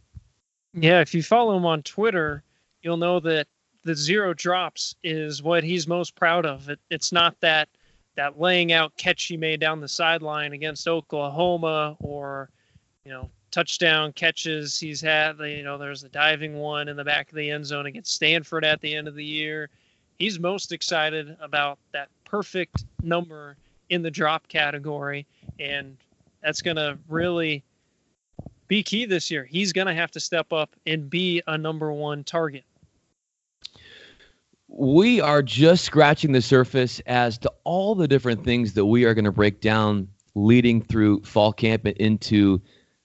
Yeah, 0.74 1.00
if 1.00 1.14
you 1.14 1.22
follow 1.22 1.56
him 1.56 1.66
on 1.66 1.82
Twitter, 1.82 2.42
you'll 2.82 2.98
know 2.98 3.20
that 3.20 3.48
the 3.84 3.94
zero 3.94 4.34
drops 4.34 4.94
is 5.02 5.42
what 5.42 5.64
he's 5.64 5.86
most 5.86 6.14
proud 6.14 6.46
of. 6.46 6.68
It, 6.68 6.80
it's 6.90 7.12
not 7.12 7.36
that 7.40 7.68
that 8.16 8.40
laying 8.40 8.72
out 8.72 8.96
catch 8.96 9.24
he 9.24 9.36
made 9.36 9.60
down 9.60 9.80
the 9.80 9.88
sideline 9.88 10.52
against 10.52 10.88
Oklahoma 10.88 11.96
or 12.00 12.50
you 13.04 13.12
know 13.12 13.30
touchdown 13.50 14.12
catches 14.12 14.78
he's 14.78 15.00
had. 15.00 15.38
You 15.38 15.62
know, 15.62 15.78
there's 15.78 16.04
a 16.04 16.08
diving 16.08 16.54
one 16.54 16.88
in 16.88 16.96
the 16.96 17.04
back 17.04 17.28
of 17.30 17.36
the 17.36 17.50
end 17.50 17.66
zone 17.66 17.86
against 17.86 18.14
Stanford 18.14 18.64
at 18.64 18.80
the 18.80 18.94
end 18.94 19.08
of 19.08 19.14
the 19.14 19.24
year. 19.24 19.70
He's 20.18 20.38
most 20.38 20.72
excited 20.72 21.36
about 21.40 21.78
that 21.92 22.08
perfect 22.24 22.84
number 23.02 23.56
in 23.88 24.02
the 24.02 24.10
drop 24.10 24.48
category, 24.48 25.26
and 25.58 25.96
that's 26.42 26.60
going 26.60 26.76
to 26.76 26.98
really 27.08 27.62
be 28.66 28.82
key 28.82 29.06
this 29.06 29.30
year. 29.30 29.44
He's 29.44 29.72
going 29.72 29.86
to 29.86 29.94
have 29.94 30.10
to 30.12 30.20
step 30.20 30.52
up 30.52 30.74
and 30.86 31.08
be 31.08 31.42
a 31.46 31.56
number 31.56 31.92
one 31.92 32.24
target. 32.24 32.64
We 34.68 35.20
are 35.20 35.42
just 35.42 35.84
scratching 35.84 36.32
the 36.32 36.42
surface 36.42 37.00
as 37.06 37.38
to 37.38 37.52
all 37.64 37.94
the 37.94 38.06
different 38.06 38.44
things 38.44 38.74
that 38.74 38.84
we 38.84 39.04
are 39.04 39.14
going 39.14 39.24
to 39.24 39.32
break 39.32 39.60
down 39.60 40.08
leading 40.34 40.82
through 40.82 41.22
fall 41.22 41.52
camp 41.52 41.84
and 41.86 41.96
into 41.96 42.60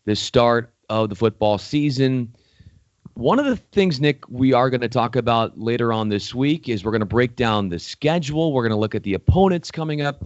the 0.05 0.15
start 0.15 0.73
of 0.89 1.09
the 1.09 1.15
football 1.15 1.57
season. 1.57 2.35
One 3.15 3.39
of 3.39 3.45
the 3.45 3.55
things, 3.55 4.01
Nick, 4.01 4.27
we 4.27 4.53
are 4.53 4.69
going 4.69 4.81
to 4.81 4.89
talk 4.89 5.15
about 5.15 5.57
later 5.57 5.93
on 5.93 6.09
this 6.09 6.33
week 6.33 6.67
is 6.67 6.83
we're 6.83 6.91
going 6.91 6.99
to 6.99 7.05
break 7.05 7.35
down 7.35 7.69
the 7.69 7.79
schedule. 7.79 8.53
We're 8.53 8.63
going 8.63 8.71
to 8.71 8.79
look 8.79 8.95
at 8.95 9.03
the 9.03 9.13
opponents 9.13 9.71
coming 9.71 10.01
up, 10.01 10.23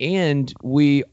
and 0.00 0.52
we 0.62 1.04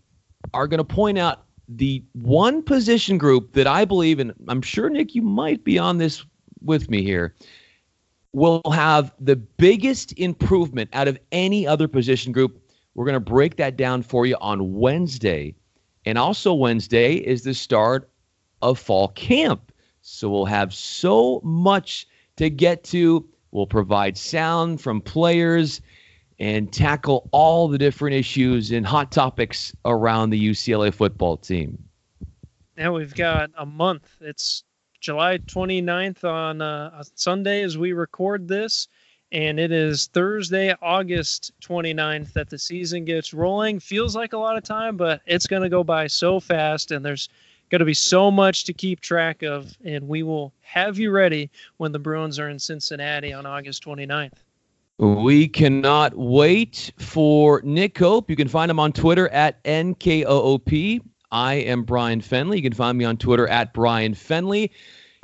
are 0.53 0.67
going 0.67 0.77
to 0.77 0.83
point 0.83 1.17
out 1.17 1.43
the 1.67 2.03
one 2.13 2.61
position 2.61 3.17
group 3.17 3.53
that 3.53 3.67
I 3.67 3.85
believe, 3.85 4.19
and 4.19 4.33
I'm 4.47 4.61
sure, 4.61 4.89
Nick, 4.89 5.15
you 5.15 5.23
might 5.23 5.63
be 5.63 5.79
on 5.79 5.97
this 5.97 6.23
with 6.61 6.89
me 6.89 7.01
here, 7.03 7.33
will 8.35 8.61
have 8.69 9.13
the 9.17 9.37
biggest 9.37 10.11
improvement 10.19 10.89
out 10.91 11.07
of 11.07 11.17
any 11.31 11.65
other 11.65 11.87
position 11.87 12.33
group. 12.33 12.61
We're 12.93 13.05
going 13.05 13.13
to 13.13 13.19
break 13.21 13.55
that 13.55 13.77
down 13.77 14.03
for 14.03 14.25
you 14.25 14.35
on 14.41 14.73
Wednesday. 14.73 15.55
And 16.05 16.17
also, 16.17 16.53
Wednesday 16.53 17.15
is 17.15 17.43
the 17.43 17.53
start 17.53 18.09
of 18.61 18.77
fall 18.77 19.07
camp. 19.07 19.71
So 20.01 20.29
we'll 20.29 20.43
have 20.45 20.73
so 20.73 21.39
much 21.45 22.09
to 22.35 22.49
get 22.49 22.83
to. 22.85 23.25
We'll 23.51 23.67
provide 23.67 24.17
sound 24.17 24.81
from 24.81 24.99
players 24.99 25.79
and 26.37 26.73
tackle 26.73 27.29
all 27.31 27.69
the 27.69 27.77
different 27.77 28.17
issues 28.17 28.69
and 28.69 28.85
hot 28.85 29.13
topics 29.13 29.73
around 29.85 30.31
the 30.31 30.49
UCLA 30.49 30.93
football 30.93 31.37
team. 31.37 31.81
Now 32.75 32.93
we've 32.95 33.15
got 33.15 33.51
a 33.57 33.65
month. 33.65 34.13
It's 34.19 34.65
July 35.05 35.37
29th 35.37 36.23
on 36.23 36.63
uh, 36.63 37.03
Sunday 37.13 37.61
as 37.61 37.77
we 37.77 37.93
record 37.93 38.47
this 38.47 38.87
and 39.31 39.59
it 39.59 39.71
is 39.71 40.07
Thursday, 40.07 40.73
August 40.81 41.51
29th 41.61 42.33
that 42.33 42.49
the 42.49 42.57
season 42.57 43.05
gets 43.05 43.31
rolling. 43.31 43.79
Feels 43.79 44.15
like 44.15 44.33
a 44.33 44.37
lot 44.39 44.57
of 44.57 44.63
time, 44.63 44.97
but 44.97 45.21
it's 45.27 45.45
going 45.45 45.61
to 45.61 45.69
go 45.69 45.83
by 45.83 46.07
so 46.07 46.39
fast, 46.39 46.89
and 46.89 47.05
there's 47.05 47.29
going 47.69 47.79
to 47.79 47.85
be 47.85 47.93
so 47.93 48.31
much 48.31 48.63
to 48.63 48.73
keep 48.73 48.99
track 48.99 49.43
of, 49.43 49.77
and 49.85 50.07
we 50.07 50.23
will 50.23 50.51
have 50.61 50.97
you 50.97 51.11
ready 51.11 51.51
when 51.77 51.91
the 51.91 51.99
Bruins 51.99 52.39
are 52.39 52.49
in 52.49 52.57
Cincinnati 52.57 53.31
on 53.31 53.45
August 53.45 53.83
29th. 53.83 54.33
We 54.97 55.47
cannot 55.47 56.17
wait 56.17 56.91
for 56.97 57.61
Nick 57.63 57.93
Koop. 57.93 58.27
You 58.27 58.35
can 58.35 58.47
find 58.47 58.71
him 58.71 58.79
on 58.79 58.91
Twitter 58.91 59.29
at 59.29 59.63
NKOOP. 59.65 61.01
I 61.35 61.55
am 61.55 61.83
Bryan 61.83 62.21
Fenley. 62.21 62.55
You 62.55 62.61
can 62.61 62.71
find 62.71 62.97
me 62.97 63.03
on 63.03 63.17
Twitter 63.17 63.45
at 63.49 63.73
Bryan 63.73 64.13
Fenley. 64.13 64.69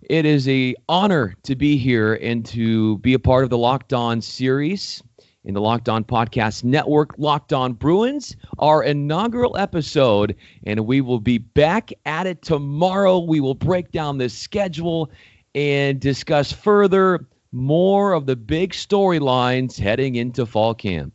It 0.09 0.25
is 0.25 0.45
a 0.49 0.75
honor 0.89 1.37
to 1.43 1.55
be 1.55 1.77
here 1.77 2.15
and 2.15 2.45
to 2.47 2.97
be 2.97 3.13
a 3.13 3.19
part 3.19 3.45
of 3.45 3.49
the 3.49 3.57
Locked 3.57 3.93
On 3.93 4.21
series 4.21 5.01
in 5.45 5.53
the 5.53 5.61
Locked 5.61 5.87
On 5.87 6.03
Podcast 6.03 6.65
Network, 6.65 7.17
Locked 7.17 7.53
On 7.53 7.71
Bruins, 7.71 8.35
our 8.59 8.83
inaugural 8.83 9.55
episode, 9.55 10.35
and 10.65 10.85
we 10.85 10.99
will 10.99 11.21
be 11.21 11.37
back 11.37 11.93
at 12.05 12.27
it 12.27 12.41
tomorrow. 12.41 13.19
We 13.19 13.39
will 13.39 13.55
break 13.55 13.93
down 13.93 14.17
the 14.17 14.27
schedule 14.27 15.09
and 15.55 15.97
discuss 15.97 16.51
further 16.51 17.25
more 17.53 18.11
of 18.11 18.25
the 18.25 18.35
big 18.35 18.73
storylines 18.73 19.79
heading 19.79 20.15
into 20.15 20.45
fall 20.45 20.75
camp. 20.75 21.13